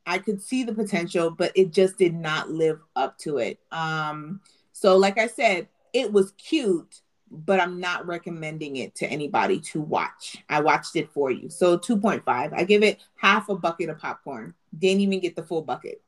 I 0.06 0.18
could 0.18 0.42
see 0.42 0.64
the 0.64 0.74
potential, 0.74 1.30
but 1.30 1.52
it 1.54 1.72
just 1.72 1.98
did 1.98 2.14
not 2.14 2.50
live 2.50 2.80
up 2.96 3.18
to 3.18 3.38
it. 3.38 3.60
Um, 3.70 4.40
so 4.72 4.96
like 4.96 5.18
I 5.18 5.26
said, 5.26 5.68
it 5.92 6.12
was 6.12 6.32
cute, 6.32 7.00
but 7.30 7.60
I'm 7.60 7.80
not 7.80 8.06
recommending 8.06 8.76
it 8.76 8.94
to 8.96 9.06
anybody 9.06 9.60
to 9.60 9.80
watch. 9.80 10.36
I 10.48 10.60
watched 10.60 10.96
it 10.96 11.10
for 11.12 11.30
you. 11.30 11.48
So 11.48 11.78
2.5. 11.78 12.24
I 12.26 12.64
give 12.64 12.82
it 12.82 13.00
half 13.16 13.48
a 13.48 13.54
bucket 13.54 13.90
of 13.90 13.98
popcorn. 13.98 14.54
Didn't 14.76 15.02
even 15.02 15.20
get 15.20 15.36
the 15.36 15.42
full 15.42 15.62
bucket. 15.62 16.02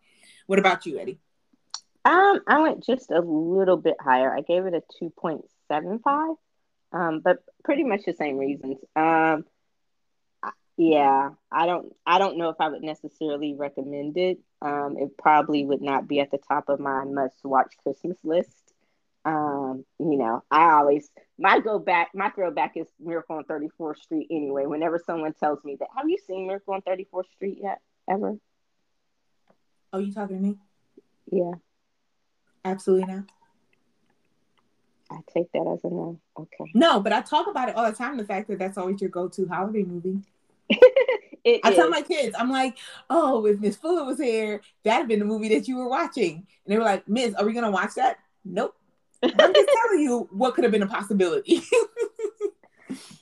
What 0.46 0.58
about 0.58 0.86
you, 0.86 0.98
Eddie? 0.98 1.18
Um, 2.04 2.40
I 2.46 2.58
went 2.58 2.84
just 2.84 3.10
a 3.10 3.20
little 3.20 3.78
bit 3.78 3.96
higher. 4.00 4.34
I 4.34 4.42
gave 4.42 4.66
it 4.66 4.74
a 4.74 4.82
2.75. 5.02 6.36
Um, 6.92 7.20
but 7.20 7.42
pretty 7.64 7.82
much 7.82 8.02
the 8.04 8.12
same 8.12 8.36
reasons. 8.36 8.76
Um, 8.94 9.44
yeah, 10.76 11.30
I 11.52 11.66
don't 11.66 11.94
I 12.06 12.18
don't 12.18 12.36
know 12.36 12.48
if 12.48 12.56
I 12.60 12.68
would 12.68 12.82
necessarily 12.82 13.54
recommend 13.54 14.16
it. 14.16 14.38
Um, 14.60 14.96
it 14.98 15.16
probably 15.16 15.64
would 15.64 15.82
not 15.82 16.08
be 16.08 16.20
at 16.20 16.30
the 16.30 16.38
top 16.38 16.68
of 16.68 16.80
my 16.80 17.04
must 17.04 17.44
watch 17.44 17.74
Christmas 17.82 18.18
list. 18.24 18.72
Um, 19.24 19.84
you 19.98 20.16
know, 20.16 20.42
I 20.50 20.72
always 20.72 21.08
my 21.38 21.60
go 21.60 21.78
back, 21.78 22.10
my 22.14 22.30
throwback 22.30 22.76
is 22.76 22.86
Miracle 23.00 23.36
on 23.36 23.44
34th 23.44 23.98
Street 23.98 24.28
anyway. 24.30 24.66
Whenever 24.66 24.98
someone 25.04 25.32
tells 25.34 25.64
me 25.64 25.76
that, 25.78 25.88
have 25.96 26.08
you 26.08 26.18
seen 26.26 26.46
Miracle 26.46 26.74
on 26.74 26.82
34th 26.82 27.30
Street 27.32 27.58
yet? 27.62 27.80
Ever? 28.08 28.36
Oh, 29.92 29.98
you 29.98 30.12
talking 30.12 30.36
to 30.36 30.42
me? 30.42 30.56
Yeah. 31.30 31.52
Absolutely 32.64 33.14
not. 33.14 33.24
I 35.10 35.18
take 35.32 35.52
that 35.52 35.70
as 35.72 35.84
a 35.84 35.94
no. 35.94 36.18
Okay. 36.36 36.70
No, 36.74 37.00
but 37.00 37.12
I 37.12 37.20
talk 37.20 37.46
about 37.46 37.68
it 37.68 37.76
all 37.76 37.88
the 37.88 37.96
time. 37.96 38.16
The 38.16 38.24
fact 38.24 38.48
that 38.48 38.58
that's 38.58 38.78
always 38.78 39.00
your 39.00 39.10
go-to 39.10 39.46
holiday 39.46 39.84
movie. 39.84 40.20
I 41.46 41.74
tell 41.74 41.90
my 41.90 42.02
kids, 42.02 42.34
I'm 42.38 42.50
like, 42.50 42.78
oh, 43.10 43.44
if 43.46 43.60
Miss 43.60 43.76
Fuller 43.76 44.04
was 44.04 44.18
here, 44.18 44.62
that'd 44.82 45.08
been 45.08 45.18
the 45.18 45.24
movie 45.24 45.50
that 45.50 45.68
you 45.68 45.76
were 45.76 45.88
watching. 45.88 46.34
And 46.36 46.72
they 46.72 46.78
were 46.78 46.84
like, 46.84 47.06
Miss, 47.08 47.34
are 47.34 47.44
we 47.44 47.52
gonna 47.52 47.70
watch 47.70 47.94
that? 47.96 48.18
Nope. 48.44 48.74
I'm 49.22 49.54
just 49.54 49.70
telling 49.82 50.00
you 50.00 50.28
what 50.32 50.54
could 50.54 50.64
have 50.64 50.72
been 50.72 50.82
a 50.82 50.86
possibility. 50.86 51.62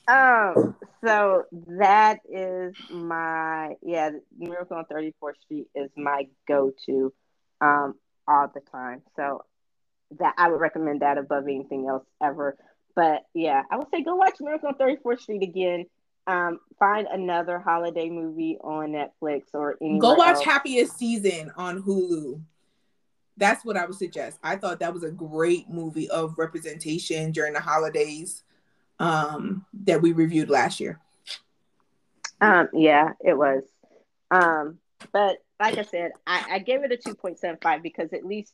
Um, 0.07 0.75
so 1.03 1.43
that 1.79 2.19
is 2.29 2.75
my 2.91 3.75
yeah, 3.81 4.09
Miracle 4.37 4.77
on 4.77 4.85
34th 4.85 5.37
Street 5.41 5.67
is 5.75 5.89
my 5.95 6.27
go-to 6.47 7.13
um 7.61 7.95
all 8.27 8.49
the 8.53 8.61
time. 8.71 9.01
So 9.15 9.45
that 10.19 10.35
I 10.37 10.49
would 10.49 10.59
recommend 10.59 11.01
that 11.01 11.17
above 11.17 11.45
anything 11.45 11.87
else 11.87 12.05
ever. 12.21 12.57
But 12.95 13.23
yeah, 13.33 13.63
I 13.71 13.77
would 13.77 13.87
say 13.91 14.03
go 14.03 14.15
watch 14.15 14.35
Miracle 14.39 14.69
on 14.69 14.75
34th 14.75 15.21
Street 15.21 15.43
again. 15.43 15.85
Um, 16.25 16.59
find 16.79 17.07
another 17.07 17.59
holiday 17.59 18.09
movie 18.09 18.57
on 18.61 18.91
Netflix 18.91 19.43
or 19.53 19.77
anywhere 19.81 19.99
Go 19.99 20.13
watch 20.13 20.35
else. 20.35 20.45
Happiest 20.45 20.97
Season 20.97 21.51
on 21.57 21.83
Hulu. 21.83 22.41
That's 23.35 23.65
what 23.65 23.75
I 23.75 23.85
would 23.85 23.95
suggest. 23.95 24.39
I 24.43 24.55
thought 24.55 24.79
that 24.79 24.93
was 24.93 25.03
a 25.03 25.11
great 25.11 25.69
movie 25.69 26.09
of 26.09 26.37
representation 26.37 27.31
during 27.31 27.53
the 27.53 27.59
holidays 27.59 28.43
um, 28.99 29.65
that 29.85 30.01
we 30.01 30.13
reviewed 30.13 30.49
last 30.49 30.79
year. 30.79 30.99
Um, 32.39 32.69
yeah, 32.73 33.13
it 33.19 33.33
was. 33.33 33.63
Um, 34.31 34.79
but 35.11 35.37
like 35.59 35.77
I 35.77 35.83
said, 35.83 36.11
I, 36.27 36.45
I 36.51 36.59
gave 36.59 36.83
it 36.83 36.91
a 36.91 36.97
2.75 36.97 37.81
because 37.81 38.13
at 38.13 38.25
least 38.25 38.53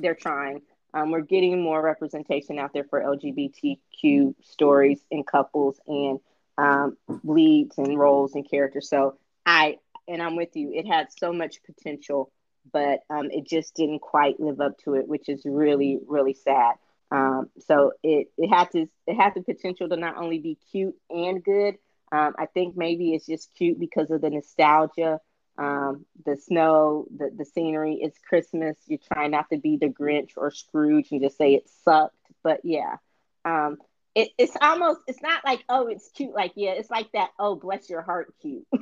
they're 0.00 0.14
trying. 0.14 0.62
Um, 0.94 1.10
we're 1.10 1.20
getting 1.20 1.62
more 1.62 1.82
representation 1.82 2.58
out 2.58 2.72
there 2.72 2.84
for 2.84 3.00
LGBTQ 3.00 4.34
stories 4.42 5.00
and 5.10 5.26
couples 5.26 5.80
and 5.86 6.18
um, 6.58 6.96
leads 7.24 7.78
and 7.78 7.98
roles 7.98 8.34
and 8.34 8.48
characters. 8.48 8.90
So 8.90 9.16
I 9.46 9.76
and 10.06 10.22
I'm 10.22 10.36
with 10.36 10.56
you. 10.56 10.72
It 10.74 10.86
had 10.86 11.08
so 11.16 11.32
much 11.32 11.62
potential, 11.64 12.30
but 12.72 13.00
um, 13.08 13.30
it 13.30 13.46
just 13.46 13.74
didn't 13.74 14.00
quite 14.00 14.40
live 14.40 14.60
up 14.60 14.76
to 14.84 14.94
it, 14.94 15.08
which 15.08 15.28
is 15.28 15.42
really 15.44 15.98
really 16.06 16.34
sad. 16.34 16.74
Um, 17.10 17.48
so 17.60 17.92
it 18.02 18.28
it 18.36 18.48
had 18.48 18.70
to 18.72 18.86
it 19.06 19.14
had 19.14 19.34
the 19.34 19.42
potential 19.42 19.88
to 19.88 19.96
not 19.96 20.18
only 20.18 20.40
be 20.40 20.58
cute 20.70 20.96
and 21.08 21.42
good. 21.42 21.76
Um, 22.10 22.34
I 22.38 22.46
think 22.46 22.76
maybe 22.76 23.14
it's 23.14 23.26
just 23.26 23.54
cute 23.54 23.78
because 23.78 24.10
of 24.10 24.22
the 24.22 24.30
nostalgia, 24.30 25.20
um, 25.58 26.06
the 26.26 26.36
snow, 26.36 27.06
the 27.16 27.30
the 27.34 27.44
scenery. 27.44 27.98
It's 28.00 28.18
Christmas. 28.28 28.76
You're 28.86 28.98
trying 29.12 29.30
not 29.30 29.48
to 29.50 29.58
be 29.58 29.76
the 29.76 29.88
Grinch 29.88 30.32
or 30.36 30.50
Scrooge 30.50 31.12
and 31.12 31.22
just 31.22 31.38
say 31.38 31.54
it 31.54 31.70
sucked. 31.84 32.16
But 32.42 32.60
yeah, 32.64 32.96
um, 33.44 33.78
it, 34.14 34.30
it's 34.38 34.56
almost 34.60 35.00
it's 35.06 35.22
not 35.22 35.44
like 35.44 35.64
oh 35.68 35.86
it's 35.86 36.10
cute 36.10 36.34
like 36.34 36.52
yeah 36.56 36.72
it's 36.72 36.90
like 36.90 37.10
that 37.12 37.30
oh 37.38 37.56
bless 37.56 37.88
your 37.88 38.02
heart 38.02 38.34
cute. 38.40 38.66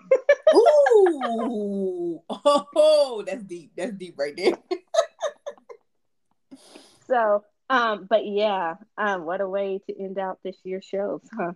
Ooh, 0.54 2.22
oh, 2.30 3.24
that's 3.26 3.42
deep. 3.42 3.72
That's 3.76 3.92
deep 3.92 4.14
right 4.16 4.34
there. 4.36 4.56
so 7.08 7.44
um, 7.68 8.06
but 8.08 8.24
yeah, 8.24 8.74
um, 8.96 9.24
what 9.24 9.40
a 9.40 9.48
way 9.48 9.80
to 9.86 10.00
end 10.00 10.18
out 10.18 10.38
this 10.44 10.56
year's 10.62 10.84
shows, 10.84 11.20
huh? 11.36 11.52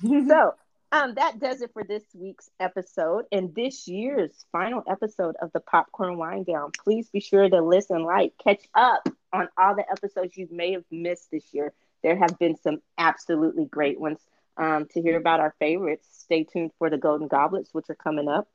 so 0.00 0.54
um, 0.92 1.14
that 1.14 1.38
does 1.38 1.60
it 1.60 1.72
for 1.72 1.84
this 1.84 2.04
week's 2.14 2.50
episode 2.58 3.24
and 3.30 3.54
this 3.54 3.86
year's 3.86 4.44
final 4.50 4.82
episode 4.88 5.36
of 5.40 5.52
the 5.52 5.60
Popcorn 5.60 6.18
Wine 6.18 6.42
Down. 6.42 6.72
Please 6.84 7.08
be 7.10 7.20
sure 7.20 7.48
to 7.48 7.62
listen, 7.62 8.02
like, 8.02 8.32
catch 8.42 8.64
up 8.74 9.08
on 9.32 9.48
all 9.56 9.76
the 9.76 9.84
episodes 9.90 10.36
you 10.36 10.48
may 10.50 10.72
have 10.72 10.84
missed 10.90 11.30
this 11.30 11.44
year. 11.52 11.72
There 12.02 12.16
have 12.16 12.38
been 12.38 12.56
some 12.56 12.80
absolutely 12.98 13.66
great 13.66 14.00
ones. 14.00 14.20
Um, 14.56 14.86
to 14.92 15.00
hear 15.00 15.16
about 15.16 15.40
our 15.40 15.54
favorites, 15.58 16.06
stay 16.10 16.44
tuned 16.44 16.72
for 16.78 16.90
the 16.90 16.98
Golden 16.98 17.28
Goblets, 17.28 17.70
which 17.72 17.88
are 17.88 17.94
coming 17.94 18.28
up. 18.28 18.46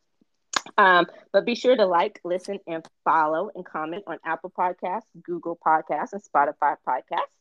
Um, 0.78 1.08
but 1.32 1.46
be 1.46 1.56
sure 1.56 1.76
to 1.76 1.86
like, 1.86 2.20
listen, 2.24 2.60
and 2.68 2.86
follow 3.04 3.50
and 3.56 3.66
comment 3.66 4.04
on 4.06 4.20
Apple 4.24 4.52
Podcasts, 4.56 5.04
Google 5.24 5.58
Podcasts, 5.66 6.14
and 6.14 6.22
Spotify 6.22 6.76
Podcasts. 6.88 7.36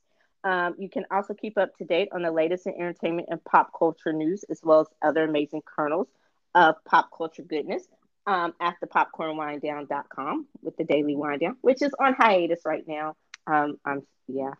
Um, 0.44 0.74
you 0.78 0.90
can 0.90 1.04
also 1.10 1.34
keep 1.34 1.56
up 1.56 1.76
to 1.78 1.84
date 1.84 2.10
on 2.12 2.22
the 2.22 2.30
latest 2.30 2.66
in 2.66 2.74
entertainment 2.74 3.28
and 3.30 3.42
pop 3.44 3.70
culture 3.76 4.12
news, 4.12 4.44
as 4.50 4.60
well 4.62 4.80
as 4.80 4.86
other 5.02 5.24
amazing 5.24 5.62
kernels 5.64 6.08
of 6.54 6.76
pop 6.84 7.08
culture 7.16 7.42
goodness 7.42 7.86
um, 8.26 8.54
at 8.60 8.76
the 8.80 8.86
popcornwinedown.com 8.86 10.46
with 10.62 10.76
the 10.76 10.84
daily 10.84 11.16
wind 11.16 11.40
down, 11.40 11.56
which 11.62 11.82
is 11.82 11.92
on 11.98 12.14
hiatus 12.14 12.60
right 12.64 12.86
now. 12.86 13.16
Um, 13.46 13.78
I'm 13.84 14.02
yeah. 14.28 14.52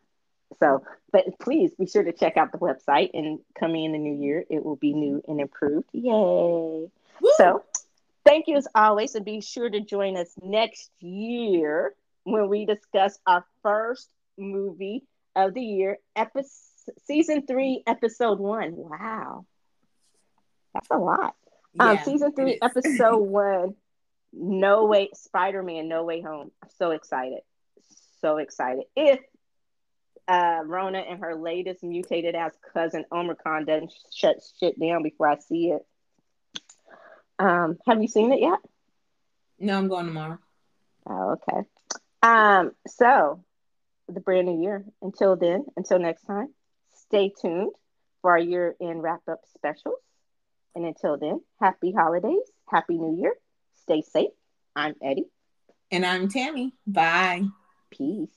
So, 0.61 0.85
but 1.13 1.25
please 1.41 1.75
be 1.75 1.87
sure 1.87 2.03
to 2.03 2.13
check 2.13 2.37
out 2.37 2.53
the 2.53 2.59
website 2.59 3.11
and 3.15 3.39
coming 3.59 3.85
in 3.85 3.93
the 3.93 3.99
new 3.99 4.23
year, 4.23 4.45
it 4.51 4.65
will 4.65 4.77
be 4.77 4.93
new 4.93 5.23
and 5.27 5.41
improved. 5.41 5.89
Yay! 5.93 6.11
Woo! 6.11 6.91
So, 7.37 7.65
thank 8.25 8.49
you 8.49 8.57
as 8.57 8.69
always, 8.75 9.15
and 9.15 9.25
be 9.25 9.41
sure 9.41 9.69
to 9.69 9.81
join 9.81 10.17
us 10.17 10.31
next 10.43 10.91
year 11.01 11.95
when 12.25 12.49
we 12.49 12.67
discuss 12.67 13.19
our 13.27 13.45
first 13.63 14.09
movie 14.37 15.05
of 15.37 15.55
the 15.55 15.63
year, 15.63 15.99
episode 16.17 16.53
season 17.07 17.47
three, 17.47 17.83
episode 17.87 18.39
one. 18.39 18.75
Wow, 18.77 19.47
that's 20.73 20.89
a 20.91 20.99
lot. 20.99 21.35
Um, 21.79 21.99
season 22.05 22.33
three, 22.33 22.59
episode 22.61 23.17
one. 23.19 23.75
No 24.33 24.87
way, 24.87 25.11
Spider 25.15 25.63
Man, 25.63 25.89
No 25.89 26.05
Way 26.05 26.21
Home. 26.23 26.51
I'm 26.63 26.69
so 26.79 26.91
excited, 26.91 27.41
so 28.21 28.39
excited. 28.39 28.85
If 28.97 29.21
uh, 30.29 30.61
Rona 30.65 30.99
and 30.99 31.21
her 31.21 31.35
latest 31.35 31.83
mutated 31.83 32.35
ass 32.35 32.53
cousin 32.73 33.05
Omicron 33.13 33.67
doesn't 33.67 33.93
shut 34.15 34.37
shit 34.59 34.79
down 34.79 35.03
before 35.03 35.29
I 35.29 35.39
see 35.39 35.71
it. 35.71 35.87
Um, 37.39 37.79
have 37.87 38.01
you 38.01 38.09
seen 38.09 38.33
it 38.33 38.41
yet? 38.41 38.59
No, 39.59 39.77
I'm 39.77 39.89
going 39.89 40.07
tomorrow. 40.07 40.39
Oh, 41.07 41.37
okay. 41.37 41.69
Um, 42.23 42.73
so 42.87 43.45
the 44.09 44.21
brand 44.21 44.47
new 44.47 44.63
year. 44.63 44.85
Until 45.03 45.37
then, 45.37 45.65
until 45.77 45.99
next 45.99 46.23
time, 46.23 46.49
stay 46.95 47.33
tuned 47.41 47.73
for 48.23 48.33
our 48.33 48.39
year 48.39 48.75
end 48.81 49.03
wrap 49.03 49.21
up 49.31 49.41
specials. 49.55 50.01
And 50.75 50.85
until 50.85 51.17
then, 51.17 51.41
happy 51.61 51.93
holidays, 51.93 52.51
happy 52.69 52.99
new 52.99 53.17
year, 53.21 53.35
stay 53.83 54.03
safe. 54.03 54.31
I'm 54.75 54.95
Eddie. 55.03 55.27
And 55.91 56.05
I'm 56.05 56.29
Tammy. 56.29 56.73
Bye. 56.87 57.45
Peace. 57.91 58.31